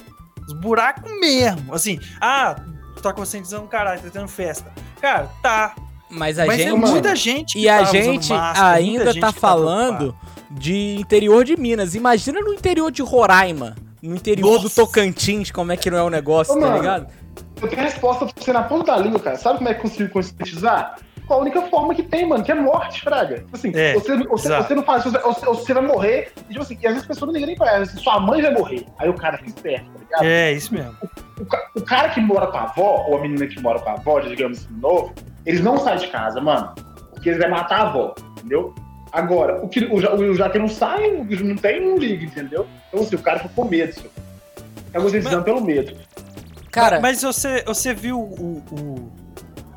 [0.47, 1.75] Os buracos mesmo.
[1.75, 2.57] Assim, ah,
[3.03, 4.73] tá conscientizando caralho, tá tendo festa.
[5.01, 5.75] Cara, tá.
[6.09, 6.69] Mas a mas gente.
[6.69, 10.17] é muita gente E a tá gente máscara, ainda gente tá que falando
[10.51, 11.95] de interior de Minas.
[11.95, 13.75] Imagina no interior de Roraima.
[14.01, 14.77] No interior do Nossa.
[14.77, 16.79] Tocantins, como é que não é o negócio, Ô, tá mano.
[16.79, 17.09] ligado?
[17.61, 19.37] Eu tenho a resposta pra você na ponta da língua, cara.
[19.37, 20.97] Sabe como é que conseguiu conscientizar?
[21.27, 23.39] Com a única forma que tem, mano, que é morte, Fraga.
[23.39, 24.69] Tipo assim, É, você, você, exato.
[24.69, 27.27] você não faz, você, você- vai morrer, e tipo assim, e às vezes a pessoa
[27.27, 28.87] não liga nem pra ela, assim, sua mãe vai morrer.
[28.99, 30.25] Aí o cara fica esperto, tá ligado?
[30.25, 30.95] É, isso mesmo.
[31.41, 33.89] O, ca- o cara que mora com a avó, ou a menina que mora com
[33.91, 35.13] a avó, digamos assim, novo,
[35.45, 36.73] eles não saem de casa, mano.
[37.13, 38.73] Porque eles vão matar a avó, entendeu?
[39.13, 42.25] Agora, o que o, o já que não sai, o que não tem, não liga,
[42.25, 42.67] entendeu?
[42.89, 44.11] Então, assim, o cara ficou com medo, senhor.
[44.93, 45.97] Tá conscientizando pelo medo.
[46.71, 49.13] Cara, Mas você, você viu o, o-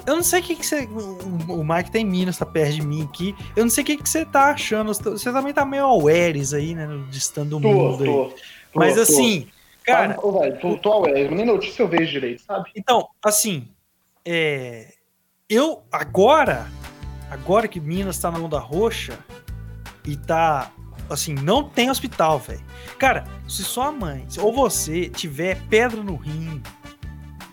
[0.05, 0.85] Eu não sei o que, que você.
[0.85, 3.35] O, o Mike tem Minas, tá perto de mim aqui.
[3.55, 4.93] Eu não sei o que, que você tá achando.
[4.93, 6.87] Você também tá meio awares aí, né?
[6.87, 8.09] No distante do Tô, mundo aí.
[8.09, 8.33] tô.
[8.73, 9.01] Mas tô.
[9.01, 9.47] assim,
[9.83, 10.17] cara.
[10.21, 12.69] Ô, velho, tô, tô nem notícia eu vejo direito, sabe?
[12.75, 13.67] Então, assim.
[14.25, 14.93] É,
[15.49, 16.67] eu agora.
[17.31, 19.17] Agora que Minas tá na onda roxa
[20.05, 20.71] e tá.
[21.09, 22.63] Assim, não tem hospital, velho.
[22.99, 26.61] Cara, se sua mãe ou você tiver pedra no rim,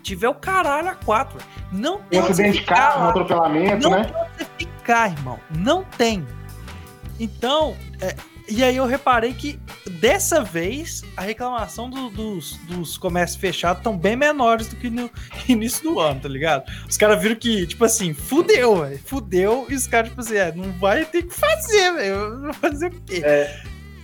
[0.07, 1.37] tiver o caralho a quatro,
[1.71, 4.03] não Um tem você acidente de ficar carro, um atropelamento, Não né?
[4.05, 5.39] tem onde você ficar, irmão.
[5.49, 6.25] Não tem.
[7.19, 8.15] Então, é,
[8.47, 9.59] e aí eu reparei que
[9.99, 15.09] dessa vez a reclamação do- dos, dos comércios fechados estão bem menores do que no
[15.49, 16.63] início do ano, tá ligado?
[16.87, 18.99] Os caras viram que, tipo assim, fudeu, velho.
[19.05, 22.37] Fudeu, e os caras, tipo assim, é, não vai ter que fazer, velho.
[22.37, 23.21] Não fazer o quê?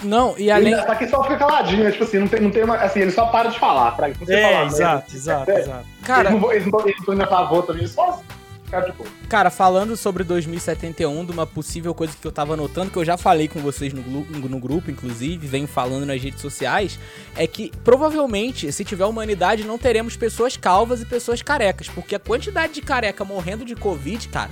[0.04, 0.74] Não, e além.
[0.74, 1.92] Ele, só que só fica caladinho, né?
[1.92, 4.34] Tipo assim, não tem, não tem uma, assim, ele só para de falar, pra você
[4.34, 4.68] É, falar, né?
[4.68, 5.60] exato, exato, É.
[5.62, 5.86] exato.
[6.04, 8.22] Cara, eles não, não, não estão indo a favor também, só
[8.70, 8.94] cara,
[9.30, 13.16] Cara, falando sobre 2071, de uma possível coisa que eu tava notando, que eu já
[13.18, 17.00] falei com vocês no, no grupo, inclusive, venho falando nas redes sociais,
[17.36, 22.20] é que provavelmente, se tiver humanidade, não teremos pessoas calvas e pessoas carecas, porque a
[22.20, 24.50] quantidade de careca morrendo de Covid, cara,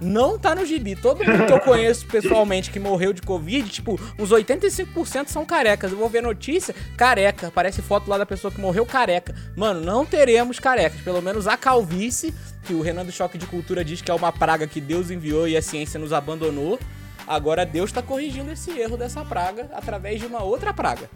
[0.00, 0.96] Não tá no gibi.
[0.96, 5.92] Todo mundo que eu conheço pessoalmente que morreu de Covid, tipo, uns 85% são carecas.
[5.92, 7.48] Eu vou ver notícia, careca.
[7.48, 9.34] Aparece foto lá da pessoa que morreu careca.
[9.56, 11.00] Mano, não teremos carecas.
[11.00, 14.32] Pelo menos a calvície, que o Renan do Choque de Cultura diz que é uma
[14.32, 16.78] praga que Deus enviou e a ciência nos abandonou.
[17.26, 21.08] Agora Deus tá corrigindo esse erro dessa praga através de uma outra praga.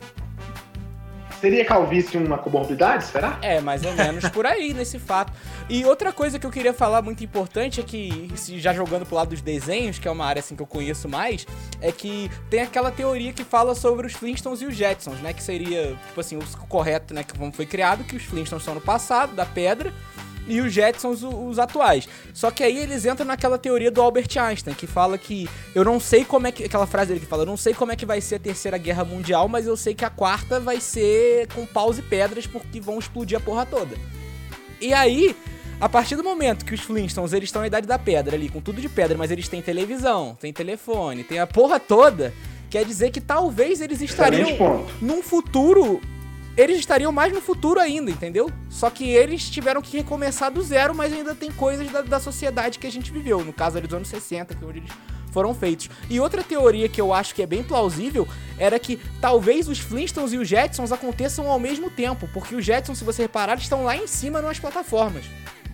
[1.41, 3.39] Seria calvície uma comorbidade, será?
[3.41, 5.33] É, mais ou menos por aí, nesse fato.
[5.71, 9.31] E outra coisa que eu queria falar muito importante é que, já jogando pro lado
[9.31, 11.47] dos desenhos, que é uma área assim que eu conheço mais,
[11.81, 15.33] é que tem aquela teoria que fala sobre os Flintstones e os Jetsons, né?
[15.33, 17.25] Que seria, tipo assim, o correto, né?
[17.25, 19.95] Que foi criado, que os Flintstones são no passado, da pedra,
[20.51, 22.09] e os Jetsons os, os atuais.
[22.35, 26.01] Só que aí eles entram naquela teoria do Albert Einstein, que fala que eu não
[26.01, 26.65] sei como é que.
[26.65, 28.77] Aquela frase dele que fala, eu não sei como é que vai ser a terceira
[28.79, 32.81] guerra mundial, mas eu sei que a quarta vai ser com paus e pedras, porque
[32.81, 33.97] vão explodir a porra toda.
[34.81, 35.37] E aí,
[35.81, 38.61] a partir do momento que os Flintstones eles estão na idade da pedra ali, com
[38.61, 42.35] tudo de pedra, mas eles têm televisão, tem telefone, tem a porra toda,
[42.69, 46.01] quer dizer que talvez eles estariam num futuro.
[46.61, 48.51] Eles estariam mais no futuro ainda, entendeu?
[48.69, 52.79] Só que eles tiveram que recomeçar do zero, mas ainda tem coisas da, da sociedade
[52.79, 53.43] que a gente viveu.
[53.43, 54.91] No caso ali dos anos 60, que é onde eles
[55.33, 55.89] foram feitos.
[56.11, 60.35] E outra teoria que eu acho que é bem plausível era que talvez os Flintstones
[60.35, 63.97] e os Jetsons aconteçam ao mesmo tempo, porque os Jetsons, se você reparar, estão lá
[63.97, 65.25] em cima nas plataformas.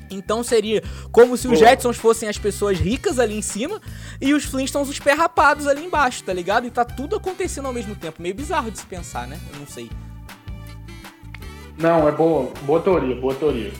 [0.09, 1.69] Então seria como se os Boa.
[1.69, 3.81] Jetsons fossem as pessoas ricas ali em cima
[4.21, 6.65] e os Flintstones os perrapados ali embaixo, tá ligado?
[6.65, 8.23] E tá tudo acontecendo ao mesmo tempo.
[8.23, 9.37] Meio bizarro de se pensar, né?
[9.53, 9.91] Eu não sei.
[11.79, 13.71] Não, é boa, boa teoria, boa teoria.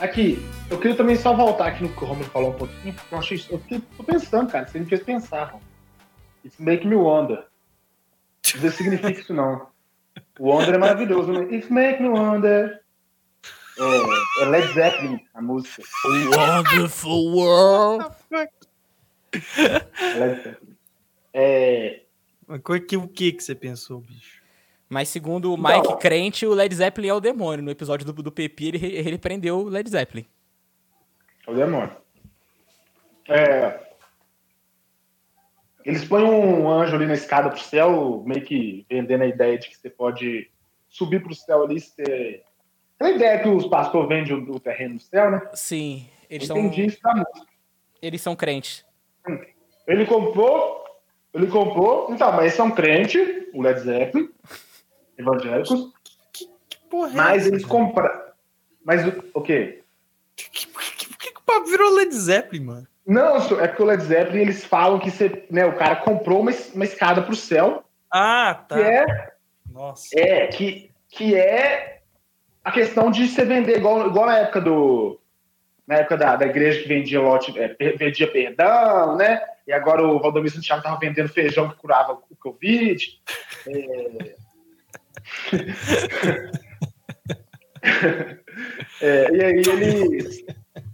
[0.00, 0.38] Aqui,
[0.70, 3.18] eu queria também só voltar aqui no que o Romulo falou um pouquinho, porque eu
[3.18, 3.52] achei isso.
[3.52, 5.54] Eu fiquei, tô pensando, cara, você me fez pensar.
[6.44, 7.44] Isso make me wonder.
[8.60, 9.68] Não significa isso, não.
[10.38, 11.40] O Wonder é maravilhoso, né?
[11.54, 12.80] It make me wonder.
[13.78, 15.82] É, é Led Zeppelin, a música.
[16.34, 18.06] Wonderful world.
[18.32, 20.76] É Led Zeppelin.
[21.32, 22.02] É,
[22.48, 24.39] Mas co- que- o que que você pensou, bicho?
[24.90, 25.56] Mas segundo o.
[25.56, 27.64] Mike Crente, o Led Zeppelin é o demônio.
[27.64, 30.26] No episódio do, do Pepi, ele, ele prendeu o Led Zeppelin.
[31.46, 31.96] É o demônio.
[33.28, 33.78] É,
[35.84, 39.68] eles põem um anjo ali na escada pro céu, meio que vendendo a ideia de
[39.68, 40.50] que você pode
[40.88, 41.80] subir pro céu ali.
[41.80, 42.42] Você...
[42.96, 45.40] Aquela ideia que os pastores vendem o, o terreno do céu, né?
[45.54, 47.46] Sim, eles Eu são, Entendi isso da música.
[48.02, 48.84] eles são crentes.
[49.86, 50.84] Ele comprou,
[51.32, 52.12] ele comprou.
[52.12, 53.20] Então, mas eles são crentes,
[53.54, 54.30] o Led Zeppelin,
[55.20, 55.92] evangélicos,
[56.32, 56.46] Que
[56.90, 58.20] porra é mas eles compraram.
[58.84, 59.82] Mas o, quê?
[60.36, 62.86] Que- que- que, que que o papo virou Led Zeppelin, mano?
[63.06, 66.52] Não, é porque o Led Zeppelin eles falam que você, né, o cara comprou uma,
[66.74, 68.76] uma escada pro céu, Ah, tá.
[68.76, 69.32] que é
[69.70, 70.08] Nossa.
[70.18, 72.00] É, que, que é
[72.64, 75.18] a questão de você vender igual, igual na época do.
[75.86, 79.42] Na época da, da igreja que vendia lote, é, vendia perdão, né?
[79.66, 83.20] E agora o Valdomiro Santiago estava vendendo feijão que curava o Covid.
[83.66, 84.34] É...
[89.00, 90.46] É, e aí ele.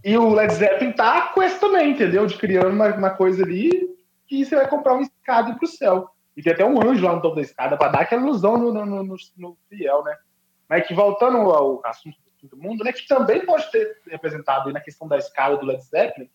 [0.05, 2.27] E o Led Zeppelin tá com essa também, entendeu?
[2.27, 3.91] De criando uma, uma coisa ali
[4.27, 6.11] que você vai comprar uma escada pro céu.
[6.37, 8.73] E tem até um anjo lá no topo da escada para dar aquela ilusão no,
[8.73, 10.17] no, no, no fiel, né?
[10.69, 12.93] Mas que voltando ao assunto do fim do mundo, né?
[12.93, 16.31] Que também pode ter representado na questão da escala do Led Zeppelin,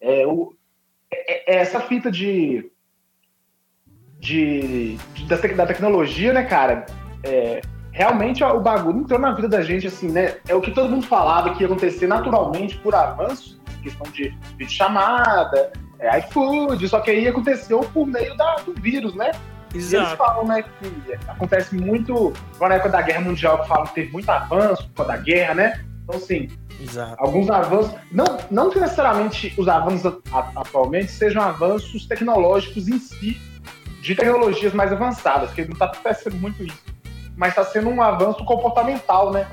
[0.00, 0.54] é, o,
[1.10, 2.70] é, é essa fita de,
[4.18, 6.84] de, de- da, da tecnologia, né, cara?
[7.26, 7.60] É,
[7.92, 10.36] realmente o bagulho entrou na vida da gente, assim, né?
[10.46, 15.72] É o que todo mundo falava que ia acontecer naturalmente por avanços, questão de videochamada,
[15.98, 19.32] é, iFood, só que aí aconteceu por meio da, do vírus, né?
[19.72, 20.16] E eles Exato.
[20.16, 24.28] falam, né, que acontece muito, na época da Guerra Mundial, que falam que teve muito
[24.30, 25.84] avanço por causa da guerra, né?
[26.04, 26.48] Então, assim,
[26.80, 27.16] Exato.
[27.18, 30.20] alguns avanços, não, não que necessariamente os avanços
[30.54, 33.40] atualmente sejam avanços tecnológicos em si,
[34.00, 36.78] de tecnologias mais avançadas, porque não está acontecendo muito isso,
[37.36, 39.46] mas está sendo um avanço comportamental, né?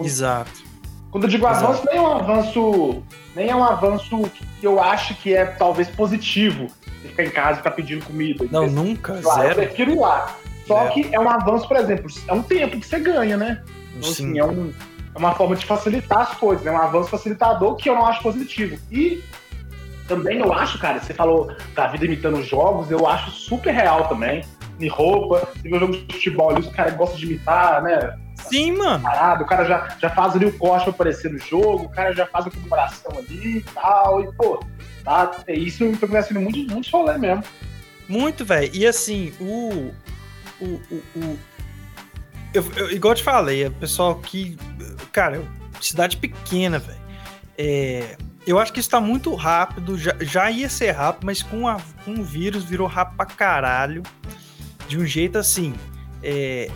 [0.00, 0.64] Exato.
[1.10, 3.02] Quando eu digo avanço, nem é um avanço,
[3.34, 4.22] nem é um avanço
[4.60, 6.66] que eu acho que é talvez positivo,
[7.00, 8.46] você ficar em casa e ficar pedindo comida.
[8.50, 9.14] Não, nunca.
[9.14, 9.54] Eu Zero.
[9.54, 10.34] prefiro ir lá.
[10.66, 10.94] Só Zero.
[10.94, 13.62] que é um avanço, por exemplo, é um tempo que você ganha, né?
[13.96, 14.30] Então, Sim.
[14.30, 14.72] assim, é, um-
[15.14, 18.20] é uma forma de facilitar as coisas, é um avanço facilitador que eu não acho
[18.22, 18.76] positivo.
[18.90, 19.22] E
[20.06, 24.44] também eu acho, cara, você falou da vida imitando jogos, eu acho super real também.
[24.78, 28.18] Em roupa, você vê um jogo de futebol ali, os caras gostam de imitar, né?
[28.36, 29.02] Sim, mano.
[29.02, 32.12] Parado, o cara já, já faz ali o corte pra aparecer no jogo, o cara
[32.14, 34.62] já faz a comemoração ali e tal, e pô,
[35.02, 37.42] tá, é isso tá acontecendo muito, muito rolê mesmo.
[38.08, 38.70] Muito, velho.
[38.74, 39.90] E assim, o.
[40.60, 40.64] O.
[40.90, 41.38] o, o-
[42.54, 44.56] eu, eu- igual eu te falei, o pessoal que.
[45.12, 45.42] Cara,
[45.80, 46.98] cidade pequena, velho.
[47.58, 48.16] É,
[48.46, 51.78] eu acho que isso tá muito rápido, já, já ia ser rápido, mas com, a,
[52.04, 54.02] com o vírus virou rápido pra caralho.
[54.88, 55.74] De um jeito assim.
[56.22, 56.70] É,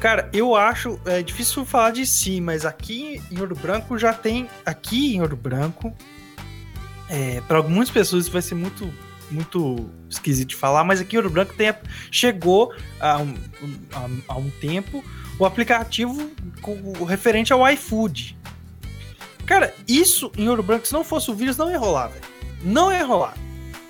[0.00, 1.00] cara, eu acho.
[1.04, 4.48] É difícil falar de si, mas aqui em Ouro Branco já tem.
[4.64, 5.94] Aqui em Ouro Branco.
[7.08, 8.92] É, para algumas pessoas isso vai ser muito
[9.30, 11.72] muito esquisito de falar, mas aqui em Ouro Branco tem,
[12.10, 13.34] chegou há um,
[14.26, 15.04] há, um tempo
[15.38, 16.30] o aplicativo
[16.60, 18.36] com, referente ao iFood.
[19.46, 22.24] Cara, isso em Ouro Branco, se não fosse o vírus, não ia rolar, velho.
[22.62, 23.34] Não ia rolar.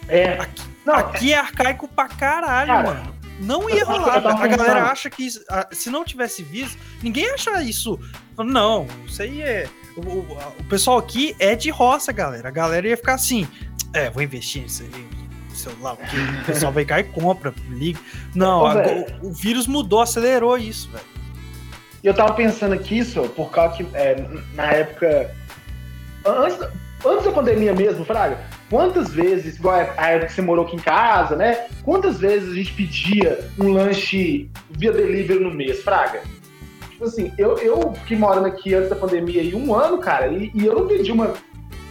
[0.06, 0.34] É.
[0.34, 3.14] Aqui, Não, aqui é arcaico pra caralho, Cara, mano.
[3.38, 4.16] Não ia tava- rolar.
[4.16, 4.78] A galera pensando.
[4.90, 7.98] acha que isso- a- se não tivesse vírus, ninguém acha isso.
[8.36, 9.68] Não, isso aí é.
[9.96, 12.48] O, o- o pessoal aqui é de roça, galera.
[12.48, 13.46] A galera ia ficar assim:
[13.92, 15.18] é, vou investir nisso aí.
[15.54, 17.98] Celular, porque o pessoal vai cá e compra, liga.
[18.32, 19.06] Não, velho.
[19.22, 21.04] o, o vírus mudou, acelerou isso, velho.
[22.04, 24.24] E eu tava pensando aqui, isso, por causa que é,
[24.54, 25.34] na época.
[26.24, 26.70] Antes, da-
[27.06, 28.38] antes da pandemia mesmo, Fraga,
[28.70, 31.66] quantas vezes, igual a época que você morou aqui em casa, né?
[31.84, 36.22] Quantas vezes a gente pedia um lanche via delivery no mês, Fraga?
[36.90, 40.50] Tipo assim, eu, eu fiquei morando aqui antes da pandemia aí um ano, cara, e,
[40.54, 41.32] e eu não pedi uma,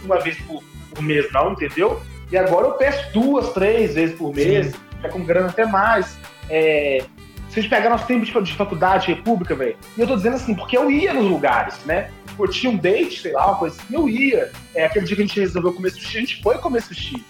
[0.04, 0.62] uma vez por,
[0.94, 2.00] por mês, não, entendeu?
[2.30, 6.18] E agora eu peço duas, três vezes por mês, já com grana até mais.
[6.50, 7.04] É,
[7.48, 10.36] se a gente pegar nosso tempo de, de faculdade, república, velho, e eu tô dizendo
[10.36, 12.10] assim, porque eu ia nos lugares, né?
[12.38, 14.52] Tipo, eu tinha um date, sei lá, uma coisa assim, eu ia.
[14.72, 17.24] É, aquele dia que a gente resolveu comer sushi, a gente foi comer sushi.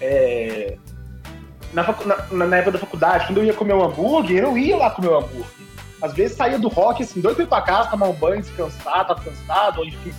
[0.00, 0.78] É,
[1.74, 1.82] na,
[2.30, 5.08] na, na- época da faculdade, quando eu ia comer um hambúrguer, eu ia lá comer
[5.10, 5.66] um hambúrguer.
[6.00, 9.14] Às vezes saía do rock, assim, dois pra pra casa, tomar um banho, descansar, tá
[9.14, 10.12] cansado, ou enfim,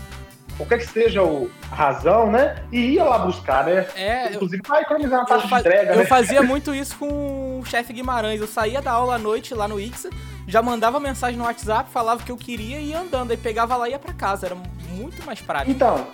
[0.57, 2.55] qualquer que seja o- a razão, né?
[2.71, 3.85] E ia lá buscar, né?
[3.95, 6.05] É, eu, Inclusive pra economizar na taxa de entrega, eu né?
[6.05, 8.41] fazia muito isso com o chefe Guimarães.
[8.41, 10.09] Eu saía da aula à noite lá no Ixa,
[10.47, 13.31] já mandava mensagem no WhatsApp, falava o que eu queria e ia andando.
[13.31, 14.47] Aí pegava lá e ia pra casa.
[14.47, 14.55] Era
[14.91, 15.71] muito mais prático.
[15.71, 16.07] Então,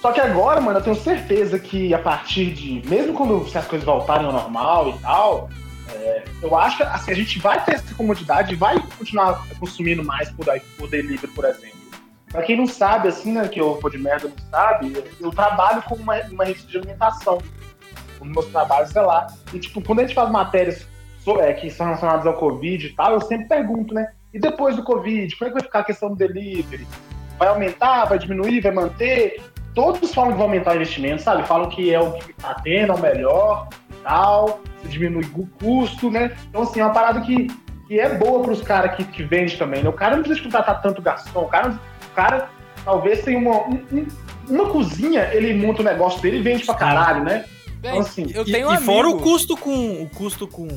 [0.00, 2.82] só que agora, mano, eu tenho certeza que a partir de.
[2.88, 5.50] Mesmo quando se as coisas voltarem ao normal e tal,
[5.92, 10.02] é, eu acho que assim, a gente vai ter essa comodidade e vai continuar consumindo
[10.04, 11.79] mais por, aí, por delivery, por exemplo.
[12.30, 15.82] Pra quem não sabe, assim, né, que eu vou de merda não sabe, eu, trabalho
[15.82, 17.38] com uma, uma rede de alimentação.
[18.18, 19.26] Dos meus trabalhos é lá.
[19.52, 20.86] E, tipo, quando a gente faz matérias
[21.40, 24.12] é, que são relacionadas ao Covid e tal, eu sempre pergunto, né?
[24.32, 26.86] E depois do Covid, como é que vai ficar a questão do delivery?
[27.38, 29.42] Vai aumentar, vai diminuir, vai manter?
[29.74, 31.46] Todos falam que vai aumentar o investimento, sabe?
[31.46, 35.46] Falam que é o que tá tendo, é o melhor e tal, se diminui o
[35.46, 36.36] custo, né?
[36.48, 37.48] Então, assim, é uma parada que,
[37.88, 39.88] que é boa pros caras que, que vendem também, né?
[39.88, 41.78] O cara não precisa contratar tanto garçom, o cara, o
[42.22, 42.50] cara
[42.84, 44.06] talvez tenha uma, um- um-
[44.48, 47.44] uma cozinha, ele monta o negócio dele e vende pra caralho, né?
[47.80, 50.68] Bem, Então, assim, eu E, tenho um e fora o custo com o custo com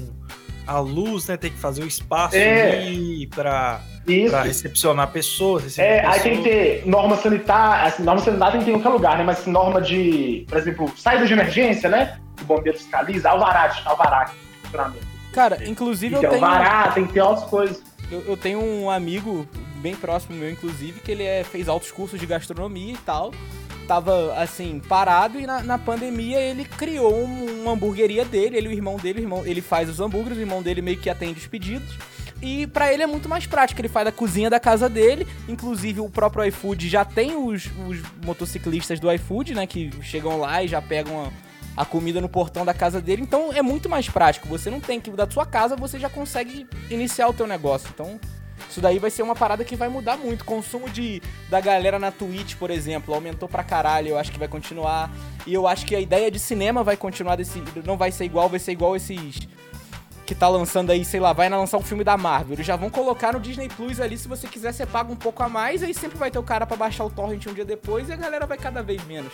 [0.65, 1.35] a luz, né?
[1.37, 2.77] Tem que fazer o espaço É.
[2.83, 3.81] ali pra,
[4.29, 5.63] pra recepcionar pessoas.
[5.63, 6.21] receber É, aí pessoas.
[6.23, 9.23] tem que ter norma sanitária, assim, norma sanitária tem que ter em qualquer lugar, né?
[9.23, 12.17] Mas assim, norma de, por exemplo, saída de emergência, né?
[12.41, 15.05] O bombeiro fiscaliza, alvará, alvará de funcionamento.
[15.33, 17.81] Cara, inclusive Tem eu tenho, alvará, tem que ter outras coisas.
[18.11, 19.47] eu, eu tenho um amigo
[19.83, 23.31] bem próximo meu, inclusive, que ele é, fez altos cursos de gastronomia e tal.
[23.87, 28.71] Tava, assim, parado e na, na pandemia ele criou um- uma hamburgueria dele, ele o
[28.71, 31.47] irmão dele, o irmão, ele faz os hambúrgueres, o irmão dele meio que atende os
[31.47, 31.93] pedidos.
[32.41, 35.99] E pra ele é muito mais prático, ele faz da cozinha da casa dele, inclusive
[35.99, 40.67] o próprio iFood já tem os, os motociclistas do iFood, né, que chegam lá e
[40.67, 41.25] já pegam
[41.75, 44.47] a, a comida no portão da casa dele, então é muito mais prático.
[44.47, 47.89] Você não tem que da sua casa, você já consegue iniciar o teu negócio.
[47.93, 48.19] Então,
[48.73, 50.41] isso daí vai ser uma parada que vai mudar muito.
[50.41, 54.09] O consumo de, da galera na Twitch, por exemplo, aumentou pra caralho.
[54.09, 55.11] Eu acho que vai continuar.
[55.45, 57.63] E eu acho que a ideia de cinema vai continuar desse.
[57.85, 59.47] Não vai ser igual, vai ser igual esses.
[60.25, 62.53] Que tá lançando aí, sei lá, vai lançar um filme da Marvel.
[62.53, 64.17] Eles já vão colocar no Disney Plus ali.
[64.17, 65.83] Se você quiser, você paga um pouco a mais.
[65.83, 68.09] Aí sempre vai ter o cara pra baixar o torrent um dia depois.
[68.09, 69.33] E a galera vai cada vez menos.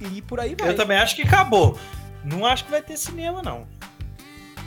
[0.00, 0.68] E por aí vai.
[0.68, 1.78] Eu também acho que acabou.
[2.22, 3.66] Não acho que vai ter cinema, não.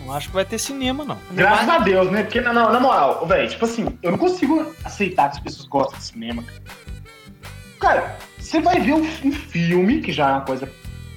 [0.05, 1.17] Não acho que vai ter cinema, não.
[1.31, 2.23] Graças a Deus, né?
[2.23, 5.99] Porque, na, na moral, velho, tipo assim, eu não consigo aceitar que as pessoas gostam
[5.99, 6.43] de cinema.
[7.79, 8.17] cara.
[8.37, 10.69] Você vai ver um, um filme, que já é uma coisa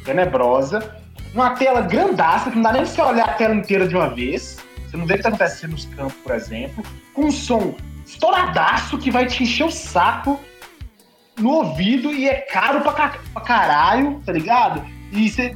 [0.04, 0.96] tenebrosa,
[1.32, 4.08] numa tela grandaça, que não dá nem pra você olhar a tela inteira de uma
[4.14, 4.58] vez.
[4.86, 6.84] Você não vê o que acontecendo nos campos, por exemplo.
[7.12, 7.74] Com um som
[8.06, 10.38] estouradaço que vai te encher o saco
[11.38, 14.84] no ouvido e é caro pra, pra caralho, tá ligado?
[15.10, 15.54] E você,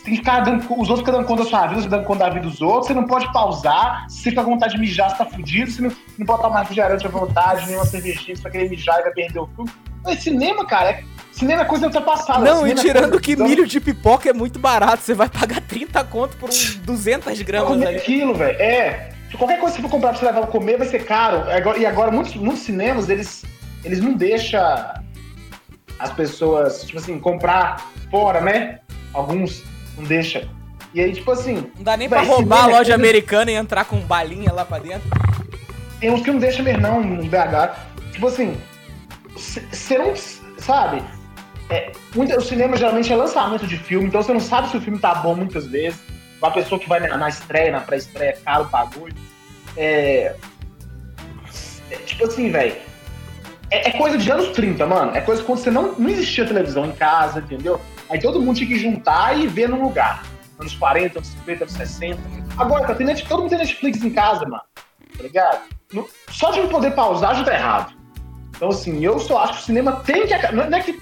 [0.00, 2.04] você tem que ficar dando, os outros ficam dando conta da sua vida, você dando
[2.04, 4.80] conta da vida dos outros, você não pode pausar, se você fica com vontade de
[4.80, 8.34] mijar, você tá fudido, você não, não pode tomar refrigerante à vontade, nem uma cervejinha,
[8.34, 9.48] você vai querer mijar e vai perder o.
[10.02, 12.42] Mas cinema, cara, é, cinema é coisa ultrapassada.
[12.42, 15.02] Não, e é tirando que milho de pipoca é muito barato.
[15.02, 17.96] Você vai pagar 30 conto por um 200 pra gramas comer ali.
[17.98, 18.58] aquilo, velho.
[18.58, 19.10] É.
[19.36, 21.44] Qualquer coisa que você for comprar pra você levar pra comer vai ser caro.
[21.50, 23.44] Agora- E agora, muitos, muitos cinemas, eles,
[23.84, 24.62] eles não deixam.
[25.98, 28.78] as pessoas, tipo assim, comprar fora, né?
[29.12, 29.62] Alguns
[30.00, 30.48] não deixa.
[30.92, 33.54] E aí, tipo assim, Não dá nem Vai, pra roubar a loja coisa- americana e
[33.54, 35.08] entrar com balinha lá pra dentro.
[36.00, 37.76] tem uns que não deixa mesmo não no BH.
[38.12, 38.56] Tipo assim,
[39.36, 40.14] você não
[40.58, 41.02] sabe.
[41.68, 44.80] É, muito- o cinema geralmente é lançamento de filme, então você não sabe se o
[44.80, 46.00] filme tá bom muitas vezes.
[46.42, 49.14] Uma pessoa que vai na, na estreia, na pré-estreia, é caro o bagulho.
[49.76, 50.34] É,
[51.90, 52.74] é tipo assim, velho.
[53.70, 55.14] É, é coisa de anos 30, mano.
[55.14, 57.80] É coisa quando você não, não existia televisão em casa, entendeu?
[58.10, 60.24] Aí todo mundo tinha que juntar e ver num lugar.
[60.58, 62.20] Anos 40, anos 50, anos 60.
[62.58, 64.62] Agora, tem Net- todo mundo tem Netflix em casa, mano.
[65.16, 65.60] Tá ligado?
[66.30, 67.94] Só de eu poder pausar já tá errado.
[68.56, 70.52] Então, assim, eu só acho que o cinema tem que.
[70.52, 71.00] Não é que,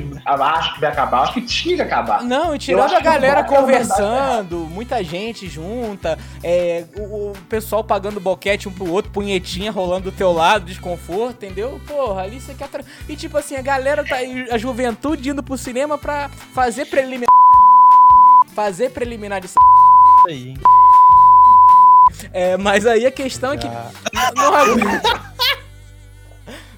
[0.00, 2.22] que acho que vai acabar, acho que tinha que acabar.
[2.22, 8.68] Não, e tirando a galera conversando, muita gente junta, é, o, o pessoal pagando boquete
[8.68, 11.80] um pro outro, punhetinha rolando do teu lado, desconforto, entendeu?
[11.86, 12.68] Porra, ali você quer.
[12.68, 14.16] tra- E tipo assim, a galera tá.
[14.16, 17.28] aí, A juventude indo pro cinema pra fazer preliminar.
[18.54, 19.56] Fazer preliminar de Isso
[20.28, 20.58] aí, hein?
[22.32, 23.66] É, mas aí a questão é que.
[23.66, 23.90] Já.
[24.34, 25.24] Não, não.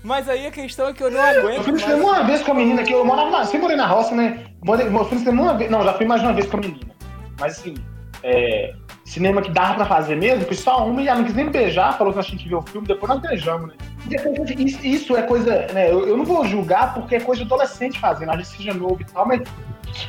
[0.06, 1.64] Mas aí a questão é que eu não Eu aguento.
[1.64, 3.44] fui no cinema uma vez com a menina, que eu morava na.
[3.44, 4.44] Sempre morei na roça, né?
[4.64, 5.68] Morei, eu fui no cinema uma vez.
[5.68, 6.94] Não, já fui mais uma vez com a menina.
[7.40, 7.74] Mas assim,
[8.22, 8.72] é,
[9.04, 11.98] cinema que dava pra fazer mesmo, foi só uma e ela não quis nem beijar,
[11.98, 13.74] falou que nós tínhamos que ver o filme, depois nós beijamos, né?
[14.04, 15.90] Depois, isso, isso é coisa, né?
[15.90, 18.98] Eu, eu não vou julgar porque é coisa de adolescente fazendo, a gente seja novo
[19.00, 19.42] e tal, mas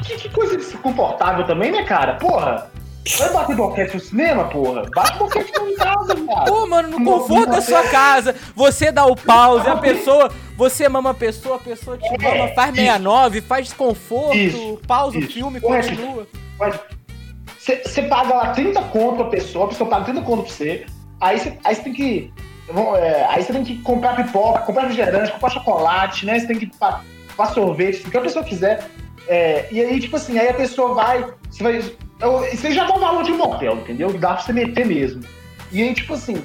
[0.04, 2.14] que, que coisa desconfortável também, né, cara?
[2.18, 2.70] Porra!
[3.18, 4.84] Vai bater boquete no cinema, porra?
[4.94, 6.46] Bate boquete em casa, viado.
[6.46, 7.62] Pô, mano, no conforto da é.
[7.62, 12.10] sua casa, você dá o pause, a pessoa, você mama a pessoa, a pessoa te
[12.22, 15.90] mama, faz 69, faz desconforto, É, Isso, pausa o filme, Correto.
[15.90, 16.28] continua.
[17.60, 20.86] Você paga lá 30 conto pra pessoa, a pessoa paga 30 conto pra você,
[21.20, 22.34] aí você aí tem que.
[22.98, 26.40] é, aí você tem que comprar pipoca, comprar refrigerante, comprar chocolate, né?
[26.40, 26.68] Você tem que
[27.38, 28.90] comprar sorvete, o que a pessoa quiser.
[29.28, 31.26] É, e aí, tipo assim, aí a pessoa vai.
[31.50, 31.82] Você vai.
[32.52, 34.12] Você já dá o valor de um motel, entendeu?
[34.14, 35.24] Dá pra você meter mesmo.
[35.72, 36.44] E aí, tipo assim.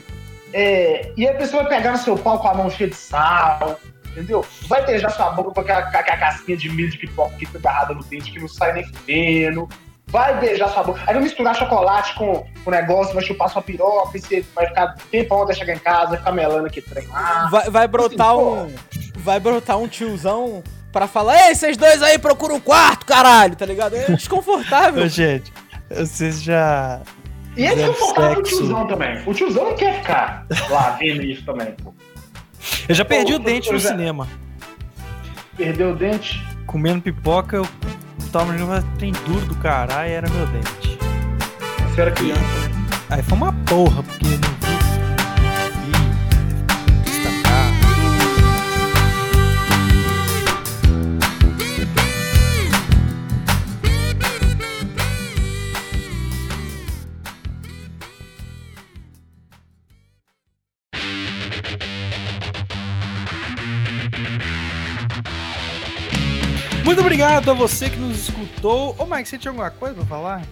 [0.53, 2.97] é, e aí a pessoa vai pegar no seu pau com a mão cheia de
[2.97, 3.81] sal,
[4.11, 4.45] entendeu?
[4.69, 7.59] Vai beijar sua boca com aquela, com aquela casquinha de milho de pipoca que fica
[7.59, 9.69] agarrada no dente, que não sai nem fedendo
[10.13, 11.01] vai beijar sua boca.
[11.07, 14.95] Aí vai misturar chocolate com o negócio, vai chupar sua piroca, e você vai ficar
[15.11, 17.49] tempão até chegar em casa, vai ficar melando aqui trem lá.
[17.51, 18.75] Vai, vai brotar assim, um.
[19.17, 20.63] Vai brotar um tiozão
[20.93, 23.97] pra falar, ei, vocês dois aí procuram um quarto, caralho, tá ligado?
[23.97, 25.03] É desconfortável.
[25.05, 25.53] Ô, gente,
[25.91, 27.01] vocês já.
[27.57, 29.23] E é desconfortável o tiozão também.
[29.27, 31.93] O tiozão não quer ficar lá vendo isso também, pô.
[32.89, 34.29] Eu já perdi Ô, o dente no já- cinema.
[35.57, 36.43] Perdeu o dente.
[36.67, 37.69] Comendo pipoca, eu
[38.33, 40.99] tava jogando trem duro do caralho e era meu dente.
[41.91, 42.41] Você era criança.
[43.11, 44.55] Aí foi uma porra, porque não
[67.23, 68.97] obrigado a você que nos escutou.
[68.99, 70.43] Ô, Mike, você tinha alguma coisa pra falar?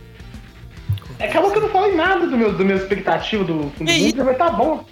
[1.18, 3.84] É, acabou que eu não falei nada do meu, do meu expectativa do fundo do
[3.86, 4.84] Que mundo, mas tá bom.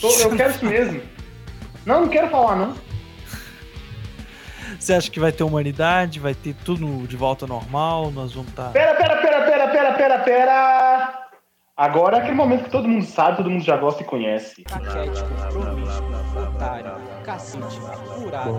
[0.00, 1.02] Tô- eu quero isso mesmo.
[1.84, 2.74] Não, não quero falar, não.
[4.78, 6.18] Você acha que vai ter humanidade?
[6.18, 8.10] Vai ter tudo de volta ao normal?
[8.10, 8.72] Nós vamos tá estar.
[8.72, 11.22] Pera, pera, pera, pera, pera, pera, pera.
[11.76, 14.62] Agora é aquele momento que todo mundo sabe, todo mundo já gosta e conhece.
[14.64, 16.94] Caquético, promíscuo, otário,
[17.24, 17.80] cacete,
[18.14, 18.50] furado.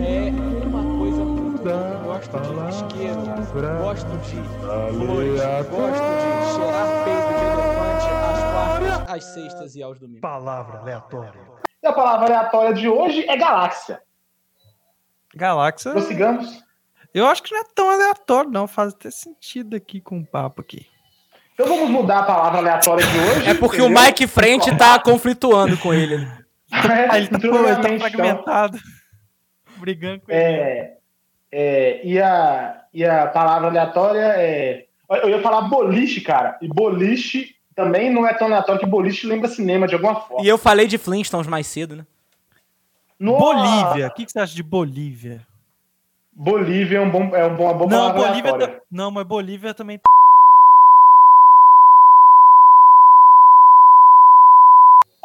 [0.00, 0.87] É uma
[1.58, 3.20] Gosto de isqueiro,
[3.80, 4.36] gosto de
[4.94, 10.20] flores, gosto de cheirar peito de elefante às quartas, às sextas e aos domingos.
[10.20, 11.40] Palavra aleatória.
[11.82, 14.00] E a palavra aleatória de hoje é galáxia.
[15.34, 15.90] Galáxia.
[15.90, 16.62] Prossigamos.
[17.12, 18.68] Eu acho que não é tão aleatório, não.
[18.68, 20.86] Faz até sentido aqui com o papo aqui.
[21.54, 23.50] Então vamos mudar a palavra aleatória de hoje.
[23.50, 24.04] É porque o entendeu?
[24.04, 26.16] Mike Frente tá conflituando com ele.
[26.70, 27.98] É, ele tá, ele tá então.
[27.98, 28.78] fragmentado.
[29.80, 30.97] Brigando com ele.
[31.50, 34.84] É, é, e, a, e a palavra aleatória é.
[35.22, 36.58] Eu ia falar boliche, cara.
[36.60, 40.44] E boliche também não é tão aleatório que boliche lembra cinema de alguma forma.
[40.44, 42.06] E eu falei de Flintstones mais cedo, né?
[43.18, 44.06] Nossa, Bolívia.
[44.08, 45.40] O que, que você acha de Bolívia?
[46.32, 48.50] Bolívia é um bom, é um bom, uma boa Não, palavra Bolívia.
[48.52, 48.68] aleatória.
[48.80, 49.98] ta- Não, mas Bolívia também.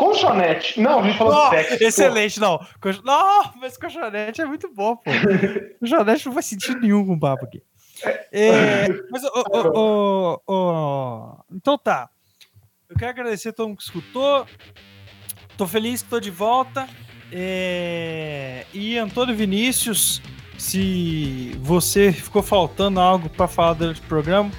[0.05, 0.79] Colchonete.
[0.81, 1.77] Não, a gente falou Ó, de sexo.
[1.77, 1.83] pô.
[1.85, 2.57] excelente, não.
[2.81, 5.11] Cox- Não, mas colchonete é muito bom, pô.
[5.79, 7.61] colchonete não faz sentido nenhum com o papo aqui.
[8.31, 12.09] É, mas, ô, ô, então tá.
[12.89, 14.45] Eu quero agradecer a todo mundo que escutou.
[15.57, 16.87] Tô feliz que tô de volta.
[17.31, 20.21] É, e Antônio Vinícius.
[20.57, 24.51] Se você ficou faltando algo para falar durante o programa,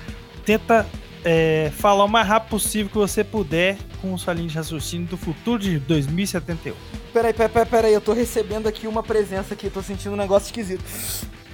[0.45, 0.85] tenta
[1.25, 5.17] é, falar o mais rápido possível que você puder com sua linha de raciocínio do
[5.17, 6.75] futuro de 2071.
[7.13, 10.47] Peraí, peraí, peraí, peraí, eu tô recebendo aqui uma presença aqui, tô sentindo um negócio
[10.47, 10.85] esquisito.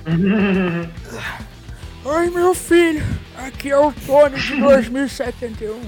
[2.04, 3.04] Oi, meu filho,
[3.36, 5.80] aqui é o Tony de 2071.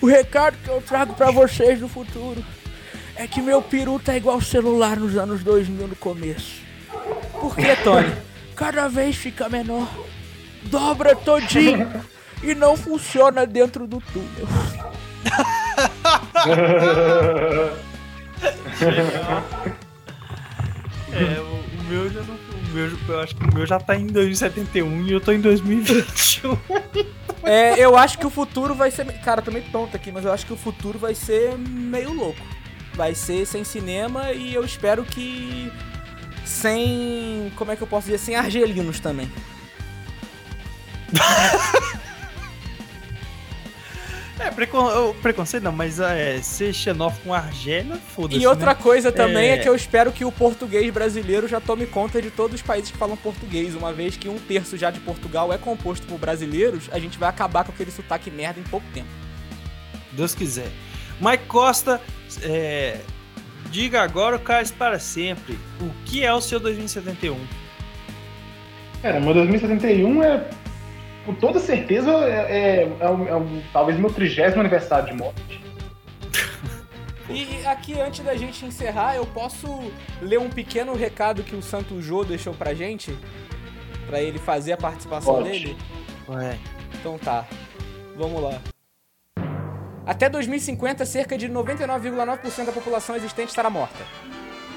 [0.00, 2.44] O recado que eu trago pra vocês no futuro
[3.16, 6.60] é que meu peru tá igual celular nos anos 2000 no começo.
[7.40, 8.12] Por que, Tony?
[8.54, 9.88] Cada vez fica menor,
[10.64, 11.88] dobra todinho
[12.42, 14.48] e não funciona dentro do túnel.
[21.12, 22.34] É, o, meu já não.
[22.34, 25.40] O meu, eu acho que o meu já tá em 2071 e eu tô em
[25.40, 26.56] 2021.
[27.42, 29.04] É, eu acho que o futuro vai ser.
[29.20, 32.12] Cara, eu tô meio tonto aqui, mas eu acho que o futuro vai ser meio
[32.12, 32.40] louco.
[32.94, 35.72] Vai ser sem cinema e eu espero que.
[36.44, 37.52] Sem.
[37.56, 38.18] Como é que eu posso dizer?
[38.18, 39.30] Sem argelinos também.
[44.40, 45.14] É, precon...
[45.20, 48.40] preconceito não, mas é, ser xenófobo com Argélia, foda-se.
[48.40, 48.80] E outra né?
[48.80, 49.54] coisa também é...
[49.54, 49.58] É.
[49.58, 52.96] que eu espero que o português brasileiro já tome conta de todos os países que
[52.96, 53.74] falam português.
[53.74, 57.28] Uma vez que um terço já de Portugal é composto por brasileiros, a gente vai
[57.28, 59.08] acabar com aquele sotaque merda em pouco tempo.
[60.12, 60.68] Deus quiser.
[61.20, 62.00] Mike Costa,
[62.42, 62.98] é,
[63.70, 65.58] diga agora o Carlos para sempre.
[65.80, 67.38] O que é o seu 2071?
[69.02, 70.48] Cara, meu 2071 é,
[71.24, 75.60] com toda certeza, é, é- é o- é o- talvez meu trigésimo aniversário de morte.
[77.28, 82.02] E aqui, antes da gente encerrar, eu posso ler um pequeno recado que o Santo
[82.02, 83.16] Jô deixou pra gente?
[84.08, 85.48] Pra ele fazer a participação Pode.
[85.50, 85.76] dele?
[86.28, 86.58] Ué.
[86.98, 87.46] Então tá.
[88.16, 88.60] Vamos lá.
[90.04, 94.02] Até 2050, cerca de 99,9% da população existente estará morta.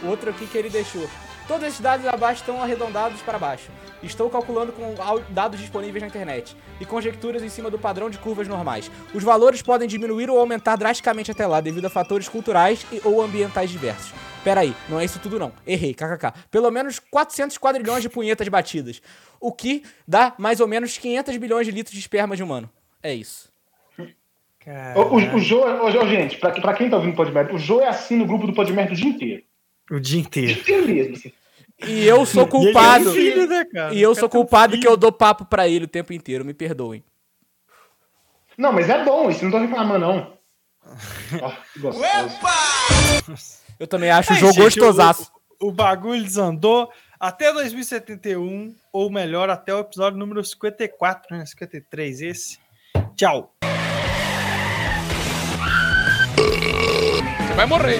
[0.04, 1.10] Outro aqui que ele deixou.
[1.48, 3.70] Todos esses dados abaixo estão arredondados para baixo.
[4.02, 4.96] Estou calculando com
[5.30, 8.90] dados disponíveis na internet e conjecturas em cima do padrão de curvas normais.
[9.14, 13.22] Os valores podem diminuir ou aumentar drasticamente até lá devido a fatores culturais e ou
[13.22, 14.14] ambientais diversos.
[14.44, 15.52] Pera aí, não é isso tudo não.
[15.66, 16.34] Errei, kkk.
[16.50, 19.02] Pelo menos 400 quadrilhões de punhetas batidas.
[19.40, 22.70] O que dá mais ou menos 500 bilhões de litros de esperma de humano.
[23.02, 23.52] É isso.
[24.96, 28.16] O, o, o gente, pra, pra quem tá ouvindo o Podmerda, o Jô é assim
[28.16, 29.44] no grupo do Podmerda o dia inteiro.
[29.96, 30.48] O dia O inteiro.
[30.54, 31.34] dia inteiro mesmo, assim.
[31.88, 33.06] E eu sou E ele culpado.
[33.06, 33.94] é um filho, né, cara?
[33.94, 34.82] E eu O sou culpado filho.
[34.82, 37.04] que eu dou papo pra ele o tempo inteiro, me perdoem.
[38.58, 40.34] Não, mas é bom, isso não tô reclamando, não.
[41.80, 42.36] Gostoso.
[43.80, 45.32] Eu também acho o jogo gente, gostosaço.
[45.60, 46.90] O, o bagulho desandou
[47.20, 51.46] até 2071, ou melhor, até o episódio número 54, né?
[51.46, 52.60] 53 esse.
[53.16, 53.54] Tchau.
[57.48, 58.00] Você vai morrer.